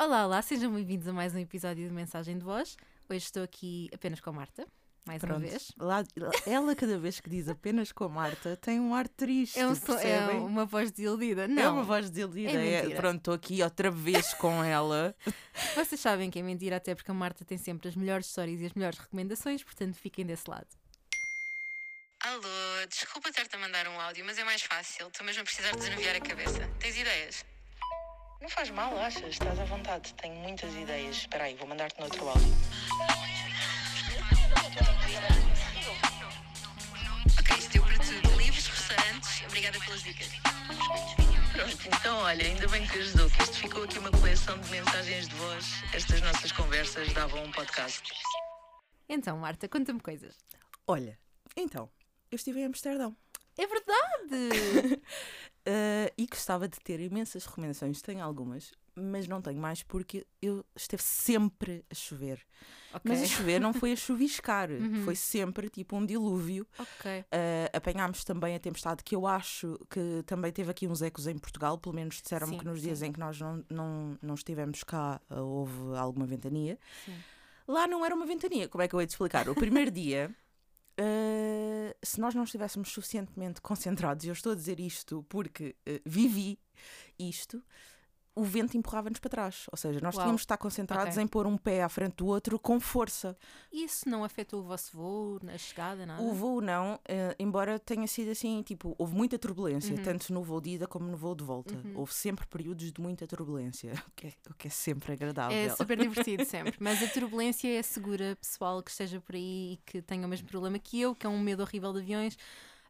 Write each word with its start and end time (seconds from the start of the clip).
Olá, 0.00 0.24
olá, 0.26 0.42
sejam 0.42 0.72
bem-vindos 0.72 1.08
a 1.08 1.12
mais 1.12 1.34
um 1.34 1.38
episódio 1.38 1.86
de 1.88 1.92
Mensagem 1.92 2.38
de 2.38 2.44
Voz. 2.44 2.76
Hoje 3.08 3.24
estou 3.24 3.42
aqui 3.42 3.90
apenas 3.92 4.20
com 4.20 4.30
a 4.30 4.32
Marta, 4.32 4.66
mais 5.04 5.20
Pronto. 5.20 5.38
uma 5.40 5.48
vez. 5.48 5.72
Lá- 5.76 6.04
ela, 6.46 6.76
cada 6.76 6.96
vez 6.98 7.18
que 7.20 7.28
diz 7.28 7.48
apenas 7.48 7.90
com 7.90 8.04
a 8.04 8.08
Marta, 8.08 8.56
tem 8.56 8.78
um 8.78 8.94
ar 8.94 9.08
triste. 9.08 9.58
É, 9.58 9.66
um 9.66 9.72
é 9.98 10.30
uma 10.34 10.64
voz 10.64 10.92
desiludida. 10.92 11.48
Não, 11.48 11.62
É 11.62 11.68
uma 11.68 11.82
voz 11.82 12.08
desiludida. 12.10 12.52
É 12.52 12.92
É 12.92 12.94
pronto, 12.94 13.18
estou 13.18 13.34
aqui 13.34 13.60
outra 13.62 13.90
vez 13.90 14.32
com 14.34 14.62
ela. 14.62 15.14
vocês 15.74 16.00
sabem 16.00 16.30
que 16.30 16.38
é 16.38 16.42
mentira, 16.42 16.76
até 16.76 16.94
porque 16.94 17.10
a 17.10 17.14
Marta 17.14 17.44
tem 17.44 17.58
sempre 17.58 17.88
as 17.88 17.96
melhores 17.96 18.26
histórias 18.26 18.60
e 18.60 18.66
as 18.66 18.72
melhores 18.74 18.98
recomendações, 18.98 19.64
portanto 19.64 19.96
fiquem 19.96 20.24
desse 20.24 20.48
lado. 20.48 20.68
Alô, 22.20 22.86
desculpa 22.88 23.32
ter-te 23.32 23.54
a 23.56 23.58
mandar 23.58 23.88
um 23.88 24.00
áudio, 24.00 24.24
mas 24.24 24.38
é 24.38 24.44
mais 24.44 24.62
fácil. 24.62 25.08
Estou 25.08 25.24
mesmo 25.26 25.42
a 25.42 25.44
precisar 25.44 25.74
desanuviar 25.74 26.14
a 26.16 26.20
cabeça. 26.20 26.68
Tens 26.78 26.96
ideias? 26.96 27.44
Não 28.40 28.48
faz 28.48 28.70
mal, 28.70 28.96
achas? 28.98 29.30
Estás 29.30 29.58
à 29.58 29.64
vontade. 29.64 30.14
Tenho 30.14 30.36
muitas 30.36 30.72
ideias. 30.74 31.16
Espera 31.16 31.44
aí, 31.44 31.56
vou 31.56 31.66
mandar-te 31.66 31.98
no 31.98 32.04
outro 32.04 32.28
áudio. 32.28 32.54
Ok, 37.40 37.56
isto 37.58 37.72
deu 37.72 37.82
para 37.82 37.98
tudo. 37.98 38.36
Livros, 38.36 38.66
restaurantes. 38.68 39.42
Obrigada 39.46 39.78
pelas 39.80 40.02
dicas. 40.02 40.28
Pronto, 41.52 41.88
então 41.88 42.18
olha, 42.18 42.46
ainda 42.46 42.68
bem 42.68 42.86
que 42.86 42.98
ajudou, 42.98 43.28
que 43.28 43.42
isto 43.42 43.56
ficou 43.56 43.82
aqui 43.82 43.98
uma 43.98 44.10
coleção 44.12 44.56
de 44.58 44.70
mensagens 44.70 45.28
de 45.28 45.34
voz. 45.34 45.66
Estas 45.92 46.20
nossas 46.20 46.52
conversas 46.52 47.12
davam 47.12 47.42
um 47.42 47.50
podcast. 47.50 48.12
Então, 49.08 49.38
Marta, 49.38 49.68
conta-me 49.68 49.98
coisas. 49.98 50.36
Olha, 50.86 51.18
então, 51.56 51.90
eu 52.30 52.36
estive 52.36 52.60
em 52.60 52.66
Amsterdão. 52.66 53.16
É 53.56 53.66
verdade! 53.66 55.02
Ah, 56.48 56.52
gostava 56.52 56.68
de 56.68 56.80
ter 56.80 56.98
imensas 57.00 57.44
recomendações. 57.44 58.00
Tenho 58.00 58.24
algumas, 58.24 58.72
mas 58.96 59.28
não 59.28 59.42
tenho 59.42 59.60
mais 59.60 59.82
porque 59.82 60.26
eu 60.40 60.64
esteve 60.74 61.02
sempre 61.02 61.84
a 61.90 61.94
chover. 61.94 62.40
ok. 62.94 63.02
Mas 63.04 63.22
a 63.22 63.26
chover 63.26 63.60
não 63.60 63.74
foi 63.74 63.92
a 63.92 63.96
chuviscar, 63.96 64.70
Uhum. 64.70 65.04
foi 65.04 65.14
sempre 65.14 65.68
tipo 65.68 65.94
um 65.94 66.06
dilúvio. 66.06 66.66
Ok. 66.78 67.20
Uh, 67.20 67.24
apanhámos 67.76 68.24
também 68.24 68.54
a 68.54 68.58
tempestade, 68.58 69.04
que 69.04 69.14
eu 69.14 69.26
acho 69.26 69.78
que 69.90 70.22
também 70.24 70.50
teve 70.50 70.70
aqui 70.70 70.88
uns 70.88 71.02
ecos 71.02 71.26
em 71.26 71.36
Portugal, 71.36 71.76
pelo 71.76 71.94
menos 71.94 72.22
disseram-me 72.22 72.58
que 72.58 72.64
nos 72.64 72.80
dias 72.80 73.00
sim. 73.00 73.06
em 73.06 73.12
que 73.12 73.20
nós 73.20 73.38
não, 73.38 73.62
não, 73.68 74.18
não 74.22 74.34
estivemos 74.34 74.82
cá 74.82 75.20
uh, 75.30 75.40
houve 75.40 75.96
alguma 75.98 76.24
ventania. 76.26 76.78
Sim. 77.04 77.14
Lá 77.66 77.86
não 77.86 78.02
era 78.06 78.14
uma 78.14 78.24
ventania, 78.24 78.66
como 78.68 78.80
é 78.80 78.88
que 78.88 78.94
eu 78.94 79.00
hei 79.02 79.06
de 79.06 79.12
explicar? 79.12 79.46
O 79.50 79.54
primeiro 79.54 79.90
dia, 79.90 80.34
uh, 80.98 81.94
se 82.02 82.20
nós 82.20 82.34
não 82.34 82.44
estivéssemos 82.44 82.90
suficientemente 82.90 83.60
concentrados, 83.60 84.24
eu 84.24 84.32
estou 84.32 84.52
a 84.52 84.54
dizer 84.54 84.80
isto 84.80 85.24
porque 85.28 85.76
uh, 85.88 86.00
vivi 86.04 86.58
isto. 87.18 87.62
O 88.38 88.44
vento 88.44 88.76
empurrava-nos 88.76 89.18
para 89.18 89.28
trás, 89.30 89.66
ou 89.72 89.76
seja, 89.76 89.98
nós 90.00 90.14
Uau. 90.14 90.22
tínhamos 90.24 90.42
de 90.42 90.44
estar 90.44 90.56
concentrados 90.56 91.14
Ok. 91.14 91.22
em 91.24 91.26
pôr 91.26 91.44
um 91.46 91.56
pé 91.56 91.82
à 91.82 91.88
frente 91.88 92.14
do 92.16 92.26
outro 92.26 92.56
com 92.58 92.78
força. 92.78 93.36
Isso 93.72 94.08
não 94.08 94.22
afetou 94.22 94.60
o 94.60 94.62
vosso 94.62 94.96
voo, 94.96 95.40
na 95.42 95.58
chegada, 95.58 96.06
nada? 96.06 96.22
O 96.22 96.32
voo 96.32 96.60
não, 96.60 97.00
eh, 97.08 97.34
embora 97.38 97.78
tenha 97.80 98.06
sido 98.06 98.30
assim, 98.30 98.62
tipo, 98.62 98.94
houve 98.96 99.12
muita 99.14 99.36
turbulência, 99.38 99.96
Uhum. 99.96 100.02
tanto 100.02 100.32
no 100.32 100.42
voo 100.42 100.60
de 100.60 100.70
ida 100.70 100.86
como 100.86 101.08
no 101.10 101.16
voo 101.16 101.34
de 101.34 101.42
volta. 101.42 101.74
Houve 101.96 102.14
sempre 102.14 102.46
períodos 102.46 102.92
de 102.92 103.00
muita 103.00 103.26
turbulência, 103.26 103.92
o 104.06 104.10
que 104.14 104.28
é, 104.28 104.32
o 104.50 104.54
que 104.54 104.68
é 104.68 104.70
sempre 104.70 105.12
agradável. 105.14 105.56
É 105.56 105.68
super 105.70 105.98
divertido 105.98 106.44
sempre, 106.44 106.76
mas 106.78 107.02
a 107.02 107.08
turbulência 107.08 107.66
é 107.68 107.82
segura, 107.82 108.36
pessoal 108.40 108.80
que 108.84 108.90
esteja 108.92 109.20
por 109.20 109.34
aí 109.34 109.72
e 109.72 109.76
que 109.84 110.00
tenha 110.00 110.24
o 110.24 110.28
mesmo 110.28 110.46
problema 110.46 110.78
que 110.78 111.00
eu, 111.00 111.12
que 111.14 111.26
é 111.26 111.28
um 111.28 111.40
medo 111.40 111.62
horrível 111.64 111.92
de 111.92 111.98
aviões. 111.98 112.38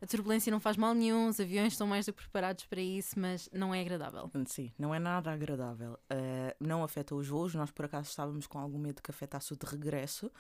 A 0.01 0.07
turbulência 0.07 0.51
não 0.51 0.61
faz 0.61 0.77
mal 0.77 0.95
nenhum, 0.95 1.29
os 1.29 1.41
aviões 1.41 1.73
estão 1.73 1.87
mais 1.87 2.07
do 2.07 2.13
que 2.13 2.23
preparados 2.23 2.65
para 2.67 2.81
isso, 2.81 3.19
mas 3.19 3.49
não 3.53 3.75
é 3.75 3.81
agradável. 3.81 4.31
Sim, 4.47 4.73
não 4.79 4.95
é 4.95 4.99
nada 4.99 5.33
agradável. 5.33 5.99
Eh, 6.09 6.57
não 6.61 6.85
afeta 6.85 7.15
os 7.15 7.27
voos, 7.27 7.55
nós 7.55 7.71
por 7.73 7.85
acaso 7.85 8.09
estávamos 8.09 8.47
com 8.47 8.59
algum 8.59 8.79
medo 8.79 9.03
que 9.03 9.11
afetasse 9.11 9.53
o 9.53 9.57
de 9.57 9.67
regresso, 9.67 10.31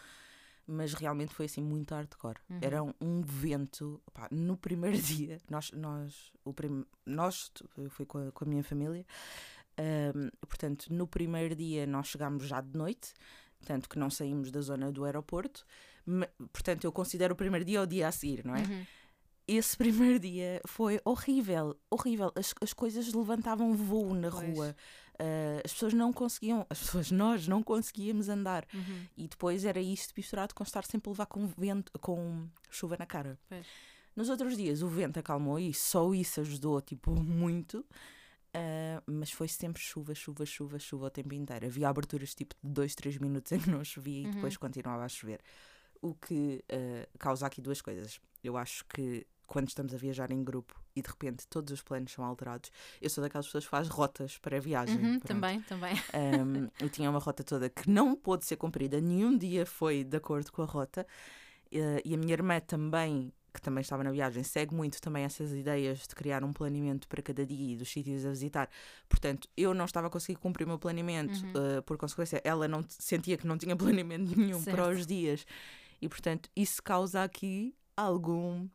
mas 0.64 0.94
realmente 0.94 1.34
foi 1.34 1.46
assim 1.46 1.60
muito 1.60 1.92
hardcore. 1.92 2.38
Uhum. 2.48 2.58
Era 2.62 2.82
um, 2.82 3.22
vento. 3.22 4.00
no 4.30 4.56
primeiro 4.56 4.96
dia, 5.02 5.38
nós, 5.50 5.72
nós, 5.72 6.32
o 6.44 6.52
prim, 6.52 6.84
nós 7.04 7.50
eu 7.76 7.90
fui 7.90 8.06
com 8.06 8.28
a, 8.28 8.30
com 8.30 8.44
a 8.44 8.48
minha 8.48 8.62
família, 8.62 9.04
ehm, 9.76 10.28
portanto, 10.42 10.86
no 10.92 11.06
primeiro 11.06 11.56
dia 11.56 11.84
nós 11.84 12.06
chegámos 12.06 12.46
já 12.46 12.60
de 12.60 12.76
noite. 12.78 13.12
Tanto 13.66 13.88
que 13.88 13.98
não 13.98 14.08
saímos 14.08 14.52
da 14.52 14.60
zona 14.60 14.92
do 14.92 15.04
aeroporto, 15.04 15.66
portanto, 16.52 16.84
eu 16.84 16.92
considero 16.92 17.34
o 17.34 17.36
primeiro 17.36 17.64
dia 17.64 17.82
o 17.82 17.86
dia 17.86 18.06
a 18.06 18.12
seguir, 18.12 18.44
não 18.44 18.54
é? 18.54 18.60
Uhum. 18.60 18.86
Esse 19.48 19.76
primeiro 19.76 20.18
dia 20.18 20.60
foi 20.66 21.00
horrível, 21.04 21.76
horrível. 21.90 22.30
As, 22.36 22.54
as 22.60 22.72
coisas 22.72 23.12
levantavam 23.12 23.74
voo 23.74 24.14
na 24.14 24.30
Pois. 24.30 24.56
rua, 24.56 24.76
Ah, 25.18 25.60
as 25.64 25.72
pessoas 25.72 25.92
não 25.92 26.12
conseguiam, 26.12 26.64
as 26.70 26.78
pessoas, 26.78 27.10
nós 27.10 27.48
não 27.48 27.62
conseguíamos 27.62 28.28
andar. 28.28 28.64
Uhum. 28.72 29.06
E 29.16 29.26
depois 29.26 29.64
era 29.64 29.80
isto 29.80 30.14
misturado 30.16 30.54
com 30.54 30.62
estar 30.62 30.84
sempre 30.84 31.08
a 31.08 31.12
levar 31.12 31.26
com 31.26 31.46
vento, 31.46 31.90
com 31.98 32.46
chuva 32.70 32.96
na 32.98 33.06
cara. 33.06 33.38
Pois. 33.48 33.66
Nos 34.14 34.28
outros 34.28 34.56
dias 34.56 34.82
o 34.82 34.88
vento 34.88 35.18
acalmou 35.18 35.58
e 35.58 35.72
só 35.74 36.12
isso 36.14 36.40
ajudou, 36.40 36.80
tipo, 36.80 37.10
muito. 37.12 37.84
Ah, 38.54 39.02
mas 39.06 39.30
foi 39.32 39.48
sempre 39.48 39.82
chuva, 39.82 40.14
chuva, 40.14 40.46
chuva, 40.46 40.78
chuva 40.78 41.06
o 41.06 41.10
tempo 41.10 41.34
inteiro. 41.34 41.66
Havia 41.66 41.88
aberturas 41.88 42.34
tipo 42.34 42.54
de 42.62 42.70
2, 42.70 42.94
3 42.94 43.18
minutos 43.18 43.50
em 43.52 43.58
que 43.58 43.70
não 43.70 43.82
chovia 43.84 44.28
e 44.28 44.30
depois 44.30 44.56
continuava 44.56 45.04
a 45.04 45.08
chover. 45.08 45.40
O 46.00 46.14
que 46.14 46.64
ah, 46.70 47.08
causa 47.18 47.46
aqui 47.46 47.60
duas 47.60 47.80
coisas. 47.80 48.20
Eu 48.42 48.56
acho 48.56 48.84
que 48.84 49.26
quando 49.48 49.66
estamos 49.68 49.92
a 49.92 49.96
viajar 49.96 50.30
em 50.30 50.44
grupo 50.44 50.80
e 50.94 51.02
de 51.02 51.08
repente 51.08 51.44
todos 51.48 51.72
os 51.72 51.82
planos 51.82 52.12
são 52.12 52.24
alterados, 52.24 52.70
eu 53.02 53.10
sou 53.10 53.22
daquelas 53.24 53.46
pessoas 53.46 53.64
que 53.64 53.70
faz 53.70 53.88
rotas 53.88 54.38
para 54.38 54.58
a 54.58 54.60
viagem. 54.60 55.04
Uhum, 55.04 55.18
também, 55.18 55.60
também. 55.62 55.94
Um, 56.14 56.68
eu 56.78 56.88
tinha 56.88 57.10
uma 57.10 57.18
rota 57.18 57.42
toda 57.42 57.68
que 57.68 57.90
não 57.90 58.14
pôde 58.14 58.44
ser 58.44 58.56
cumprida, 58.56 59.00
nenhum 59.00 59.36
dia 59.36 59.66
foi 59.66 60.04
de 60.04 60.16
acordo 60.16 60.52
com 60.52 60.62
a 60.62 60.66
rota. 60.66 61.04
Eh, 61.72 62.00
e 62.04 62.14
a 62.14 62.18
minha 62.18 62.32
irmã 62.32 62.60
também, 62.60 63.32
que 63.52 63.60
também 63.60 63.80
estava 63.82 64.02
na 64.04 64.10
viagem, 64.10 64.42
segue 64.42 64.74
muito 64.74 65.00
também 65.00 65.24
essas 65.24 65.52
ideias 65.52 66.06
de 66.06 66.14
criar 66.14 66.42
um 66.44 66.52
planeamento 66.52 67.06
para 67.08 67.20
cada 67.22 67.44
dia 67.44 67.74
e 67.74 67.76
dos 67.76 67.90
sítios 67.90 68.24
a 68.24 68.30
visitar. 68.30 68.70
Portanto, 69.08 69.48
eu 69.56 69.74
não 69.74 69.84
estava 69.84 70.06
a 70.06 70.10
conseguir 70.10 70.38
cumprir 70.38 70.64
o 70.64 70.68
meu 70.68 70.78
planeamento, 70.78 71.44
Uhum. 71.44 71.76
eh, 71.78 71.80
por 71.82 71.96
consequência, 71.98 72.40
ela 72.44 72.66
não 72.68 72.84
sentia 72.88 73.36
que 73.36 73.46
não 73.46 73.56
tinha 73.58 73.74
planeamento 74.04 74.38
nenhum 74.38 74.62
para 74.64 74.84
Certo. 74.84 74.98
os 74.98 75.06
dias. 75.06 75.46
E, 76.00 76.08
portanto, 76.08 76.48
isso 76.54 76.82
causa 76.82 77.22
aqui 77.24 77.74
algum 77.96 78.68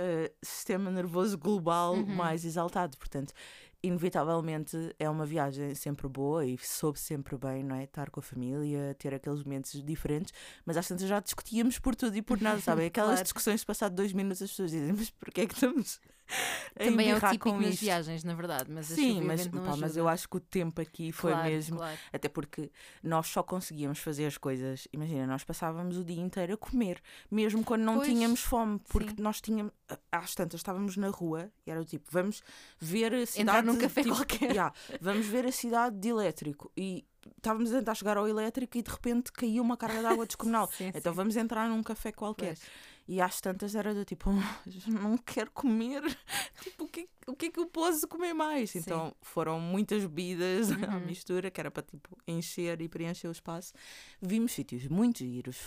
eh, 0.00 0.32
sistema 0.42 0.90
nervoso 0.90 1.36
global 1.38 1.94
Uhum. 1.94 2.06
mais 2.16 2.44
exaltado. 2.44 2.96
Portanto, 2.96 3.32
inevitavelmente 3.82 4.76
é 4.98 5.08
uma 5.08 5.24
viagem 5.26 5.74
sempre 5.74 6.08
boa 6.08 6.44
e 6.44 6.58
soube 6.58 6.98
sempre 6.98 7.36
bem, 7.36 7.62
não 7.62 7.76
é? 7.76 7.84
Estar 7.84 8.10
com 8.10 8.20
a 8.20 8.22
família, 8.22 8.94
ter 8.98 9.14
aqueles 9.14 9.42
momentos 9.44 9.72
diferentes, 9.84 10.32
mas 10.64 10.76
às 10.76 10.86
tantas 10.88 11.08
já 11.08 11.20
discutíamos 11.20 11.78
por 11.78 11.94
tudo 11.94 12.16
e 12.16 12.22
por 12.22 12.40
nada, 12.40 12.60
sabem? 12.60 12.86
Aquelas 12.86 13.10
Claro. 13.10 13.22
discussões, 13.24 13.64
passado 13.64 13.94
dois 13.94 14.12
minutos, 14.12 14.42
as 14.42 14.50
pessoas 14.50 14.70
dizem, 14.70 14.92
mas 14.92 15.10
porquê 15.10 15.42
é 15.42 15.46
que 15.46 15.54
estamos 15.54 16.00
a 16.78 16.84
Também 16.84 17.10
é 17.10 17.16
o 17.16 17.20
típico 17.20 17.50
com 17.50 17.58
nas 17.60 17.74
isto? 17.74 17.80
viagens, 17.80 18.22
na 18.22 18.34
verdade, 18.34 18.70
mas 18.70 18.86
Sim, 18.86 19.20
mas, 19.22 19.48
pá, 19.48 19.76
mas 19.76 19.96
eu 19.96 20.06
acho 20.08 20.28
que 20.28 20.36
o 20.36 20.40
tempo 20.40 20.80
aqui 20.80 21.10
foi 21.10 21.32
Claro, 21.32 21.48
mesmo 21.50 21.76
claro. 21.78 21.98
até 22.12 22.28
porque 22.28 22.70
nós 23.02 23.26
só 23.26 23.42
conseguíamos 23.42 23.98
fazer 23.98 24.26
as 24.26 24.38
coisas. 24.38 24.86
Imagina, 24.92 25.26
nós 25.26 25.42
passávamos 25.42 25.96
o 25.96 26.04
dia 26.04 26.20
inteiro 26.22 26.54
a 26.54 26.56
comer, 26.56 27.00
mesmo 27.28 27.64
quando 27.64 27.82
não 27.82 27.96
Pois, 27.96 28.06
tínhamos 28.08 28.40
fome, 28.40 28.80
porque 28.88 29.10
sim. 29.10 29.16
nós 29.22 29.40
tínhamos, 29.40 29.72
às 30.12 30.32
tantas, 30.36 30.60
estávamos 30.60 30.96
na 30.96 31.08
rua 31.08 31.50
e 31.66 31.70
era 31.72 31.80
o 31.80 31.84
tipo, 31.84 32.06
vamos 32.12 32.42
ver 32.78 33.12
a 33.12 33.26
cidade. 33.26 33.66
Num 33.72 33.78
café 33.78 34.02
tipo, 34.02 34.14
qualquer. 34.14 34.50
yeah, 34.50 34.74
vamos 35.00 35.26
ver 35.26 35.46
a 35.46 35.52
cidade 35.52 35.96
de 35.98 36.08
elétrico. 36.08 36.70
E 36.76 37.04
estávamos 37.36 37.72
a 37.72 37.78
tentar 37.78 37.94
chegar 37.94 38.16
ao 38.16 38.28
elétrico 38.28 38.78
e 38.78 38.82
de 38.82 38.90
repente 38.90 39.32
caiu 39.32 39.62
uma 39.62 39.76
carga 39.76 40.00
de 40.00 40.06
água 40.06 40.26
descomunal. 40.26 40.68
Sim, 40.76 40.88
então 40.94 41.12
sim. 41.12 41.16
vamos 41.16 41.36
entrar 41.36 41.68
num 41.68 41.82
café 41.82 42.12
qualquer. 42.12 42.56
Pois. 42.56 42.60
E 43.08 43.20
às 43.20 43.40
tantas 43.40 43.74
era 43.74 43.92
do 43.92 44.04
tipo, 44.04 44.30
não 44.86 45.18
quero 45.18 45.50
comer. 45.50 46.02
Tipo, 46.62 46.84
o 46.84 46.88
que, 46.88 47.08
o 47.30 47.36
que 47.36 47.46
é 47.46 47.50
que 47.50 47.58
eu 47.60 47.66
posso 47.66 48.06
comer 48.08 48.32
mais? 48.34 48.70
Sim. 48.70 48.78
Então 48.80 49.14
foram 49.22 49.58
muitas 49.60 50.02
bebidas 50.04 50.68
à 50.90 50.96
Uhum. 50.96 51.00
mistura, 51.06 51.50
que 51.50 51.60
era 51.60 51.70
para 51.70 51.82
tipo 51.82 52.16
encher 52.26 52.80
e 52.82 52.88
preencher 52.88 53.28
o 53.28 53.32
espaço. 53.32 53.72
Vimos 54.20 54.52
sítios 54.52 54.86
muito 54.86 55.18
giros, 55.18 55.58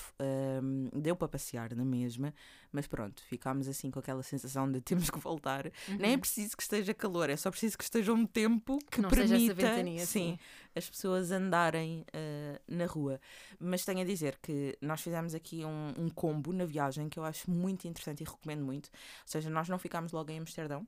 hum, 0.61 0.89
deu 0.93 1.15
para 1.15 1.27
passear 1.27 1.73
na 1.75 1.83
mesma, 1.85 2.33
mas 2.71 2.87
pronto, 2.87 3.21
ficámos 3.29 3.67
assim 3.67 3.89
com 3.91 3.99
aquela 3.99 4.23
sensação 4.23 4.71
de 4.71 4.81
temos 4.81 5.09
que 5.09 5.19
voltar. 5.19 5.71
Nem 5.99 6.13
é 6.13 6.17
preciso 6.17 6.55
que 6.57 6.63
esteja 6.63 6.93
calor, 6.93 7.29
é 7.29 7.35
só 7.37 7.49
preciso 7.49 7.77
que 7.77 7.83
esteja 7.83 8.13
um 8.13 8.25
tempo 8.25 8.77
que, 8.91 8.97
Uhum. 8.97 9.03
não 9.03 9.09
seja 9.09 9.35
essa 9.35 9.45
permita 9.55 9.55
ventania, 9.75 10.05
sim. 10.05 10.37
as 10.75 10.89
pessoas 10.89 11.31
andarem 11.31 12.05
ah, 12.13 12.59
na 12.67 12.85
rua. 12.85 13.19
Mas 13.59 13.85
tenho 13.85 14.01
a 14.01 14.05
dizer 14.05 14.37
que 14.41 14.77
nós 14.81 15.01
fizemos 15.01 15.33
aqui 15.33 15.63
um, 15.65 15.93
um 16.05 16.09
combo 16.09 16.51
na 16.51 16.65
viagem 16.65 17.09
que 17.09 17.17
eu 17.19 17.23
acho 17.23 17.49
muito 17.49 17.87
interessante 17.87 18.21
e 18.21 18.23
recomendo 18.23 18.63
muito. 18.63 18.87
Ou 18.87 19.27
seja, 19.27 19.49
nós 19.49 19.69
não 19.69 19.77
ficámos 19.79 20.11
logo 20.11 20.31
em 20.31 20.39
Amsterdão, 20.39 20.85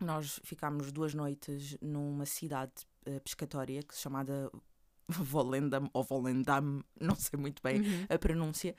nós 0.00 0.40
ficámos 0.44 0.92
duas 0.92 1.14
noites 1.14 1.76
numa 1.80 2.24
cidade 2.26 2.72
ah, 3.06 3.20
pescatória 3.22 3.82
que 3.82 3.94
se 3.94 4.00
chamada 4.02 4.50
Volendam 5.08 5.88
ou 5.92 6.04
Volendam, 6.04 6.84
não 7.00 7.14
sei 7.14 7.38
muito 7.38 7.62
bem 7.62 7.80
Uhum. 7.80 8.06
a 8.08 8.18
pronúncia. 8.18 8.74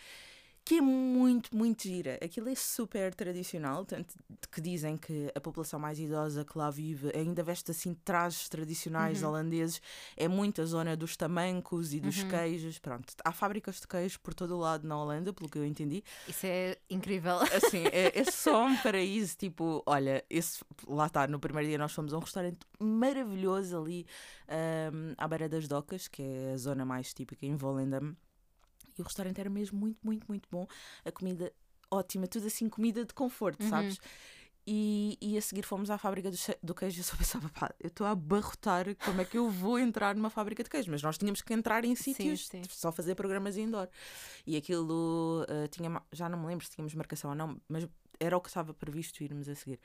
Que 0.69 0.75
é 0.77 0.81
muito, 0.81 1.55
muito 1.57 1.81
gira. 1.81 2.19
Aquilo 2.23 2.47
é 2.47 2.53
super 2.53 3.11
tradicional, 3.15 3.83
tanto 3.85 4.13
que 4.51 4.61
dizem 4.61 4.95
que 4.97 5.31
a 5.33 5.41
população 5.41 5.79
mais 5.79 5.97
idosa 5.99 6.45
que 6.45 6.55
lá 6.55 6.69
vive 6.69 7.11
ainda 7.15 7.41
veste 7.41 7.71
assim 7.71 7.95
trajes 8.05 8.47
tradicionais 8.47 9.23
Uhum. 9.23 9.29
holandeses. 9.29 9.81
É 10.15 10.27
muito 10.27 10.61
a 10.61 10.65
zona 10.65 10.95
dos 10.95 11.17
tamancos 11.17 11.91
e 11.91 11.99
dos 11.99 12.21
Uhum. 12.21 12.29
queijos. 12.29 12.77
Pronto, 12.77 13.15
há 13.25 13.31
fábricas 13.31 13.79
de 13.79 13.87
queijo 13.87 14.19
por 14.19 14.35
todo 14.35 14.55
o 14.55 14.59
lado 14.59 14.87
na 14.87 14.95
Holanda, 15.01 15.33
pelo 15.33 15.49
que 15.49 15.57
eu 15.57 15.65
entendi. 15.65 16.03
Isso 16.27 16.45
é 16.45 16.77
incrível. 16.87 17.37
Assim, 17.39 17.85
é, 17.91 18.19
é 18.19 18.23
só 18.31 18.63
um 18.67 18.77
paraíso. 18.77 19.35
Tipo, 19.37 19.81
olha, 19.87 20.23
esse, 20.29 20.63
lá 20.87 21.07
está, 21.07 21.25
no 21.25 21.39
primeiro 21.39 21.67
dia 21.67 21.79
nós 21.79 21.91
fomos 21.93 22.13
a 22.13 22.17
um 22.17 22.21
restaurante 22.21 22.59
maravilhoso 22.79 23.75
ali 23.75 24.05
ahm, 24.47 25.13
à 25.17 25.27
beira 25.27 25.49
das 25.49 25.67
docas, 25.67 26.07
que 26.07 26.21
é 26.21 26.51
a 26.53 26.57
zona 26.57 26.85
mais 26.85 27.11
típica 27.11 27.43
em 27.47 27.55
Volendam. 27.55 28.15
E 28.99 29.01
o 29.01 29.05
restaurante 29.05 29.39
era 29.39 29.49
mesmo 29.49 29.79
muito, 29.79 29.97
muito, 30.03 30.25
muito 30.27 30.47
bom. 30.51 30.67
A 31.05 31.11
comida 31.11 31.51
ótima, 31.91 32.27
tudo 32.27 32.47
assim, 32.47 32.69
comida 32.69 33.03
de 33.05 33.13
conforto, 33.13 33.63
Uhum. 33.63 33.69
sabes? 33.69 33.97
E, 34.67 35.17
e 35.19 35.35
a 35.35 35.41
seguir 35.41 35.63
fomos 35.63 35.89
à 35.89 35.97
fábrica 35.97 36.29
do, 36.29 36.37
do 36.61 36.75
queijo 36.75 36.99
eu 36.99 37.03
só 37.03 37.15
pensava, 37.17 37.49
pá, 37.49 37.73
eu 37.79 37.87
estou 37.87 38.05
a 38.05 38.11
abarrotar, 38.11 38.85
como 39.03 39.19
é 39.19 39.25
que 39.25 39.35
eu 39.35 39.49
vou 39.49 39.79
entrar 39.79 40.13
numa 40.15 40.29
fábrica 40.29 40.63
de 40.63 40.69
queijo? 40.69 40.91
Mas 40.91 41.01
nós 41.01 41.17
tínhamos 41.17 41.41
que 41.41 41.51
entrar 41.53 41.83
em 41.83 41.95
sítios, 41.95 42.47
sim. 42.47 42.61
só 42.69 42.91
fazer 42.91 43.15
programas 43.15 43.57
indoor. 43.57 43.87
E 44.45 44.55
aquilo 44.55 45.43
ah, 45.49 45.67
tinha, 45.69 46.01
já 46.11 46.29
não 46.29 46.39
me 46.39 46.45
lembro 46.45 46.65
se 46.65 46.71
tínhamos 46.71 46.93
marcação 46.93 47.31
ou 47.31 47.35
não, 47.35 47.59
mas 47.67 47.87
era 48.19 48.37
o 48.37 48.41
que 48.41 48.49
estava 48.49 48.73
previsto 48.73 49.23
irmos 49.23 49.49
a 49.49 49.55
seguir. 49.55 49.79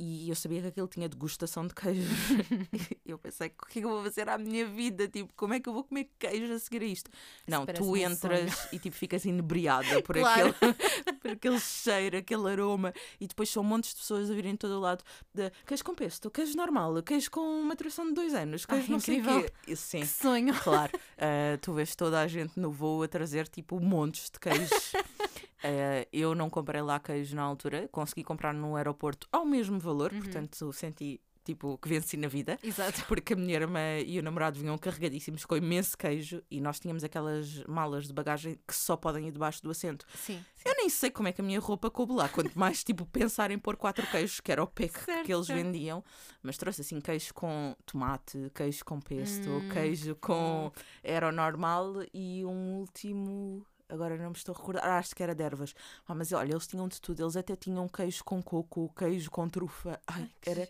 E 0.00 0.28
eu 0.30 0.36
sabia 0.36 0.60
que 0.62 0.68
aquilo 0.68 0.86
tinha 0.86 1.08
degustação 1.08 1.66
de 1.66 1.74
queijo. 1.74 2.08
Eu 3.04 3.18
pensei, 3.18 3.48
o 3.48 3.66
que 3.66 3.78
é 3.78 3.82
que 3.82 3.84
eu 3.86 3.90
vou 3.90 4.02
fazer 4.04 4.28
à 4.28 4.36
minha 4.36 4.66
vida? 4.66 5.08
Tipo, 5.08 5.32
como 5.34 5.54
é 5.54 5.60
que 5.60 5.66
eu 5.68 5.72
vou 5.72 5.82
comer 5.82 6.10
queijo 6.18 6.52
a 6.52 6.58
seguir 6.58 6.82
a 6.82 6.84
isto? 6.84 7.10
Não, 7.46 7.64
parece 7.64 7.82
tu 7.82 7.96
entras 7.96 8.68
e 8.70 8.78
tipo 8.78 8.94
ficas 8.94 9.24
inebriada 9.24 10.02
por, 10.02 10.14
Claro. 10.14 10.50
aquele, 10.50 10.74
por 11.18 11.30
aquele 11.30 11.58
cheiro, 11.58 12.18
aquele 12.18 12.48
aroma. 12.50 12.92
E 13.18 13.26
depois 13.26 13.48
são 13.48 13.64
montes 13.64 13.90
de 13.94 13.96
pessoas 14.00 14.30
a 14.30 14.34
virem 14.34 14.52
de 14.52 14.58
todo 14.58 14.72
o 14.76 14.80
lado 14.80 15.02
de 15.34 15.50
queijo 15.66 15.82
com 15.84 15.94
pesto, 15.94 16.30
queijo 16.30 16.54
normal, 16.54 17.02
queijo 17.02 17.30
com 17.30 17.62
maturação 17.62 18.06
de 18.08 18.12
dois 18.12 18.34
anos, 18.34 18.66
queijo 18.66 18.84
Ai, 18.84 18.90
não 18.90 19.00
sei 19.00 19.16
o 19.16 19.18
incrível. 19.20 19.42
quê. 19.44 19.52
E, 19.72 19.74
Sim. 19.76 20.00
Que 20.00 20.06
sonho. 20.06 20.54
Claro, 20.60 20.92
ah, 21.16 21.58
tu 21.62 21.72
vês 21.72 21.96
toda 21.96 22.20
a 22.20 22.26
gente 22.28 22.60
no 22.60 22.70
voo 22.70 23.02
a 23.02 23.08
trazer 23.08 23.48
tipo 23.48 23.80
montes 23.80 24.30
de 24.30 24.38
queijos. 24.38 24.92
Ah, 25.62 26.06
eu 26.12 26.34
não 26.34 26.48
comprei 26.48 26.80
lá 26.82 26.98
queijo 27.00 27.34
na 27.34 27.42
altura, 27.42 27.88
consegui 27.90 28.22
comprar 28.24 28.52
no 28.54 28.76
aeroporto 28.76 29.26
ao 29.32 29.44
mesmo 29.44 29.78
valor, 29.78 30.12
Uhum. 30.12 30.18
portanto 30.20 30.72
senti 30.72 31.20
tipo 31.44 31.78
que 31.78 31.88
venci 31.88 32.14
na 32.18 32.28
vida. 32.28 32.58
Exato. 32.62 32.92
Porque 33.08 33.32
a 33.32 33.36
minha 33.36 33.54
irmã 33.54 33.80
e 34.04 34.18
o 34.18 34.22
namorado 34.22 34.60
vinham 34.60 34.76
carregadíssimos 34.76 35.46
com 35.46 35.56
imenso 35.56 35.96
queijo 35.96 36.42
e 36.50 36.60
nós 36.60 36.78
tínhamos 36.78 37.02
aquelas 37.02 37.64
malas 37.64 38.06
de 38.06 38.12
bagagem 38.12 38.58
que 38.68 38.74
só 38.76 38.98
podem 38.98 39.28
ir 39.28 39.32
debaixo 39.32 39.62
do 39.62 39.70
assento. 39.70 40.04
Sim. 40.14 40.44
Eu 40.62 40.74
nem 40.76 40.90
sei 40.90 41.10
como 41.10 41.26
é 41.26 41.32
que 41.32 41.40
a 41.40 41.44
minha 41.44 41.58
roupa 41.58 41.90
coube 41.90 42.12
lá, 42.12 42.28
quanto 42.28 42.58
mais 42.58 42.84
tipo 42.84 43.06
pensar 43.06 43.50
em 43.50 43.58
pôr 43.58 43.76
quatro 43.78 44.06
queijos, 44.08 44.40
que 44.40 44.52
era 44.52 44.62
o 44.62 44.66
PEC 44.66 45.00
Certo, 45.00 45.24
que 45.24 45.32
eles 45.32 45.48
vendiam, 45.48 46.04
mas 46.42 46.58
trouxe 46.58 46.82
assim 46.82 47.00
queijo 47.00 47.32
com 47.32 47.74
tomate, 47.86 48.50
queijo 48.54 48.84
com 48.84 49.00
pesto, 49.00 49.48
Hum, 49.48 49.68
queijo 49.72 50.14
com 50.16 50.70
era 51.02 51.28
o 51.30 51.32
normal 51.32 51.94
e 52.12 52.44
um 52.44 52.80
último. 52.80 53.64
Agora 53.88 54.16
não 54.16 54.30
me 54.30 54.36
estou 54.36 54.54
a 54.54 54.58
recordar, 54.58 54.84
ah, 54.84 54.98
acho 54.98 55.14
que 55.14 55.22
era 55.22 55.34
de 55.34 55.42
ervas. 55.42 55.74
Ah, 56.06 56.14
mas 56.14 56.32
olha, 56.32 56.52
eles 56.52 56.66
tinham 56.66 56.86
de 56.88 57.00
tudo. 57.00 57.22
Eles 57.22 57.36
até 57.36 57.56
tinham 57.56 57.88
queijo 57.88 58.22
com 58.24 58.42
coco, 58.42 58.92
queijo 58.96 59.30
com 59.30 59.48
trufa. 59.48 60.00
Ai, 60.06 60.22
Ai, 60.22 60.30
era, 60.46 60.68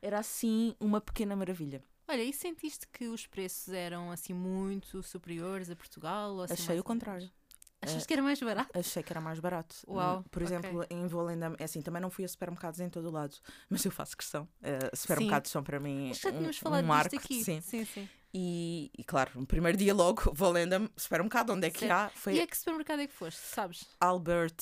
era 0.00 0.18
assim 0.18 0.74
uma 0.80 1.00
pequena 1.00 1.34
maravilha. 1.34 1.82
Olha, 2.08 2.22
e 2.22 2.32
sentiste 2.32 2.86
que 2.92 3.06
os 3.06 3.26
preços 3.26 3.72
eram 3.72 4.10
assim 4.10 4.32
muito 4.32 5.02
superiores 5.02 5.70
a 5.70 5.76
Portugal? 5.76 6.32
Ou 6.34 6.42
assim, 6.42 6.54
Achei 6.54 6.80
o 6.80 6.84
contrário. 6.84 7.20
menos? 7.20 7.40
Achas 7.82 8.04
que 8.04 8.12
era 8.12 8.22
mais 8.22 8.38
barato? 8.40 8.78
Achei 8.78 9.02
que 9.02 9.12
era 9.12 9.20
mais 9.20 9.40
barato. 9.40 9.76
Uau, 9.88 10.22
Por 10.30 10.42
exemplo, 10.42 10.84
em 10.90 11.06
Volendam, 11.06 11.54
é 11.58 11.64
assim, 11.64 11.80
também 11.80 12.02
não 12.02 12.10
fui 12.10 12.24
a 12.24 12.28
supermercados 12.28 12.78
em 12.78 12.90
todo 12.90 13.08
o 13.08 13.10
lado, 13.10 13.34
mas 13.70 13.84
eu 13.84 13.90
faço 13.90 14.16
questão. 14.16 14.46
Uh, 14.60 14.94
supermercados 14.94 15.50
são 15.50 15.62
para 15.64 15.80
mim 15.80 16.12
já 16.12 16.28
um, 16.28 16.32
tínhamos 16.32 16.56
um 16.56 16.60
falado 16.60 16.84
marco. 16.84 17.10
disto 17.10 17.24
aqui. 17.24 17.42
Sim. 17.42 17.60
sim, 17.62 17.84
sim. 17.86 18.08
E, 18.32 18.90
e 18.96 19.02
claro, 19.02 19.32
no 19.34 19.46
primeiro 19.46 19.76
dia 19.76 19.92
logo, 19.92 20.30
Volendam, 20.34 20.88
supermercado, 20.96 21.50
onde 21.52 21.66
é 21.66 21.70
que 21.70 21.80
Certo. 21.80 21.92
há? 21.92 22.10
Foi 22.14 22.34
E 22.34 22.40
a 22.40 22.46
que 22.46 22.56
supermercado 22.56 23.00
é 23.00 23.06
que 23.08 23.12
foste, 23.12 23.38
sabes? 23.40 23.84
Albert 24.00 24.54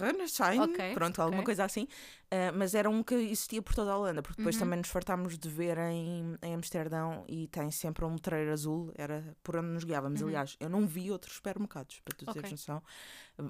Rennerschein, 0.00 0.60
Ok, 0.60 0.94
pronto, 0.94 1.20
alguma 1.22 1.42
coisa 1.42 1.64
assim. 1.64 1.84
Uh, 2.30 2.52
mas 2.54 2.74
era 2.74 2.90
um 2.90 3.02
que 3.02 3.14
existia 3.14 3.62
por 3.62 3.74
toda 3.74 3.90
a 3.92 3.96
Holanda, 3.96 4.22
porque 4.22 4.36
depois 4.36 4.54
Uhum. 4.56 4.60
também 4.60 4.78
nos 4.80 4.88
fartámos 4.90 5.38
de 5.38 5.48
ver 5.48 5.78
em, 5.78 6.36
em 6.42 6.54
Amsterdão 6.54 7.24
e 7.26 7.48
tem 7.48 7.70
sempre 7.70 8.04
um 8.04 8.12
letreiro 8.12 8.52
azul, 8.52 8.92
era 8.96 9.34
por 9.42 9.56
onde 9.56 9.68
nos 9.68 9.84
guiávamos. 9.84 10.20
Uhum. 10.20 10.26
Aliás, 10.28 10.54
eu 10.60 10.68
não 10.68 10.86
vi 10.86 11.10
outros 11.10 11.36
supermercados, 11.36 12.00
para 12.00 12.14
tu 12.16 12.24
Ok. 12.28 12.34
teres 12.34 12.50
noção. 12.50 12.82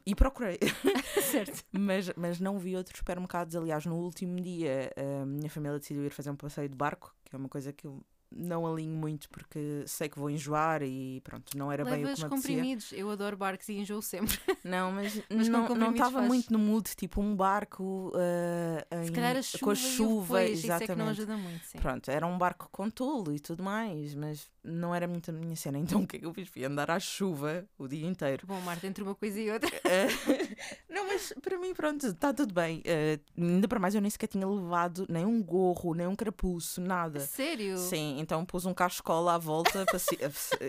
E 0.07 0.15
procurei, 0.15 0.59
certo. 1.21 1.65
mas, 1.73 2.13
mas 2.17 2.39
não 2.39 2.57
vi 2.59 2.77
outros 2.77 2.99
supermercados. 2.99 3.57
Aliás, 3.57 3.85
no 3.85 3.97
último 3.97 4.41
dia, 4.41 4.93
a 4.97 5.27
minha 5.27 5.51
família 5.51 5.77
decidiu 5.79 6.05
ir 6.05 6.11
fazer 6.11 6.31
um 6.31 6.37
passeio 6.37 6.69
de 6.69 6.77
barco, 6.77 7.13
que 7.25 7.35
é 7.35 7.39
uma 7.39 7.49
coisa 7.49 7.73
que 7.73 7.85
eu 7.87 8.01
não 8.31 8.67
alinho 8.67 8.95
muito 8.95 9.29
porque 9.31 9.83
sei 9.87 10.09
que 10.09 10.19
vou 10.19 10.29
enjoar 10.31 10.83
e 10.83 11.21
pronto, 11.23 11.57
não 11.57 11.73
era 11.73 11.85
bem 11.85 11.95
o 11.95 11.97
Levas 12.07 12.15
que 12.15 12.21
me 12.21 12.27
apetecia. 12.27 12.55
comprimidos. 12.57 12.93
Eu 12.93 13.11
adoro 13.11 13.37
barcos 13.37 13.69
e 13.69 13.75
enjoo 13.79 14.03
sempre. 14.03 14.39
Não, 14.65 14.93
mas, 14.93 15.21
Mas 15.31 15.49
não 15.49 15.67
não 15.75 15.93
estava 15.93 16.21
muito 16.21 16.53
no 16.53 16.59
mood, 16.59 16.91
tipo 16.95 17.23
um 17.23 17.35
barco 17.35 18.13
Se 18.15 19.13
em- 19.13 19.25
a 19.25 19.43
chuva, 19.43 19.65
com 19.65 19.71
a 19.71 19.75
chuva, 19.75 20.27
pois, 20.35 20.51
isso 20.59 20.67
é 20.67 20.67
exatamente. 20.77 20.93
que 20.93 20.99
não 20.99 21.09
ajuda 21.09 21.37
muito, 21.39 21.65
sim. 21.65 21.79
Pronto, 21.79 22.11
era 22.11 22.27
um 22.27 22.37
barco 22.37 22.69
com 22.71 22.91
tolo 22.91 23.33
e 23.33 23.39
tudo 23.41 23.63
mais, 23.63 24.15
mas 24.15 24.51
não 24.63 24.95
era 24.95 25.07
muito 25.09 25.31
a 25.31 25.33
minha 25.33 25.57
cena. 25.57 25.79
Então 25.99 26.03
o 26.03 26.07
que 26.07 26.17
é 26.17 26.19
que 26.19 26.27
eu 26.27 26.35
fiz? 26.35 26.49
Fui 26.49 26.65
andar 26.65 26.91
à 26.91 26.99
chuva 27.01 27.65
o 27.79 27.89
dia 27.89 28.07
inteiro. 28.07 28.47
Bom, 28.47 28.61
Marta, 28.61 28.87
entre 28.87 29.03
uma 29.03 29.15
coisa 29.15 29.41
e 29.41 29.51
outra. 29.51 29.71
Ah, 29.85 30.07
não, 30.93 31.07
mas 31.07 31.33
para 31.41 31.59
mim, 31.59 31.73
pronto, 31.73 32.07
está 32.07 32.35
tudo 32.35 32.53
bem. 32.53 32.83
Ah, 32.87 33.19
ainda 33.39 33.67
para 33.69 33.79
mais, 33.79 33.95
eu 33.95 34.01
nem 34.01 34.11
sequer 34.11 34.27
tinha 34.27 34.47
levado 34.47 35.07
nem 35.09 35.25
um 35.25 35.43
gorro, 35.43 35.95
nem 35.95 36.07
um 36.07 36.17
carapuço, 36.17 36.81
nada. 36.81 37.21
Sério? 37.21 37.79
Sim, 37.79 38.18
então 38.19 38.45
pus 38.45 38.67
um 38.67 38.75
cascola 38.75 39.35
à 39.35 39.39
volta 39.39 39.85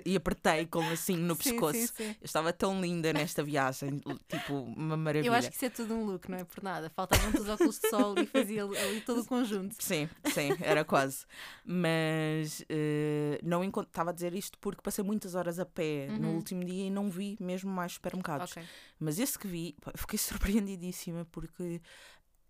e 0.06 0.16
apertei 0.16 0.66
como 0.66 0.90
assim 0.92 1.16
no 1.18 1.36
Sim, 1.36 1.52
pescoço. 1.52 1.74
sim, 1.80 1.88
sim. 1.88 2.10
Eu 2.22 2.26
estava 2.26 2.54
tão 2.54 2.80
linda 2.82 3.12
nesta 3.14 3.44
viagem, 3.44 4.00
tipo, 4.28 4.54
uma 4.54 4.96
maravilha. 4.96 5.30
Eu 5.30 5.34
acho 5.34 5.50
que 5.50 5.56
isso 5.56 5.66
é 5.66 5.70
tudo 5.70 5.94
um 5.94 6.06
look, 6.06 6.30
não 6.30 6.38
é 6.38 6.44
por 6.44 6.64
nada. 6.64 6.90
Faltavam-te 6.90 7.42
os 7.42 7.50
óculos 7.50 7.80
de 7.80 7.88
sol 7.90 8.18
e 8.20 8.26
fazia 8.26 8.64
ali 8.64 9.02
todo 9.02 9.22
o 9.22 9.26
conjunto. 9.26 9.76
Sim, 9.80 10.10
sim, 10.34 10.56
era 10.62 10.84
quase. 10.86 11.26
Mas 11.66 12.64
eh, 12.70 13.40
não 13.44 13.64
estava 13.64 14.10
a 14.10 14.14
dizer 14.14 14.34
isto 14.34 14.58
porque 14.60 14.82
passei 14.82 15.04
muitas 15.04 15.36
horas 15.36 15.60
a 15.60 15.66
pé 15.66 16.08
no 16.20 16.30
Uhum. 16.30 16.36
último 16.36 16.64
dia 16.66 16.86
e 16.88 16.90
não 16.90 17.10
vi 17.10 17.38
mesmo 17.40 17.72
mais 17.72 17.94
supermercados. 17.94 18.52
Ok. 18.52 18.64
Mas 19.00 19.20
esse 19.20 19.38
que 19.38 19.48
vi, 19.48 19.76
fiquei 19.96 20.18
surpreendidíssima 20.20 21.26
porque 21.32 21.82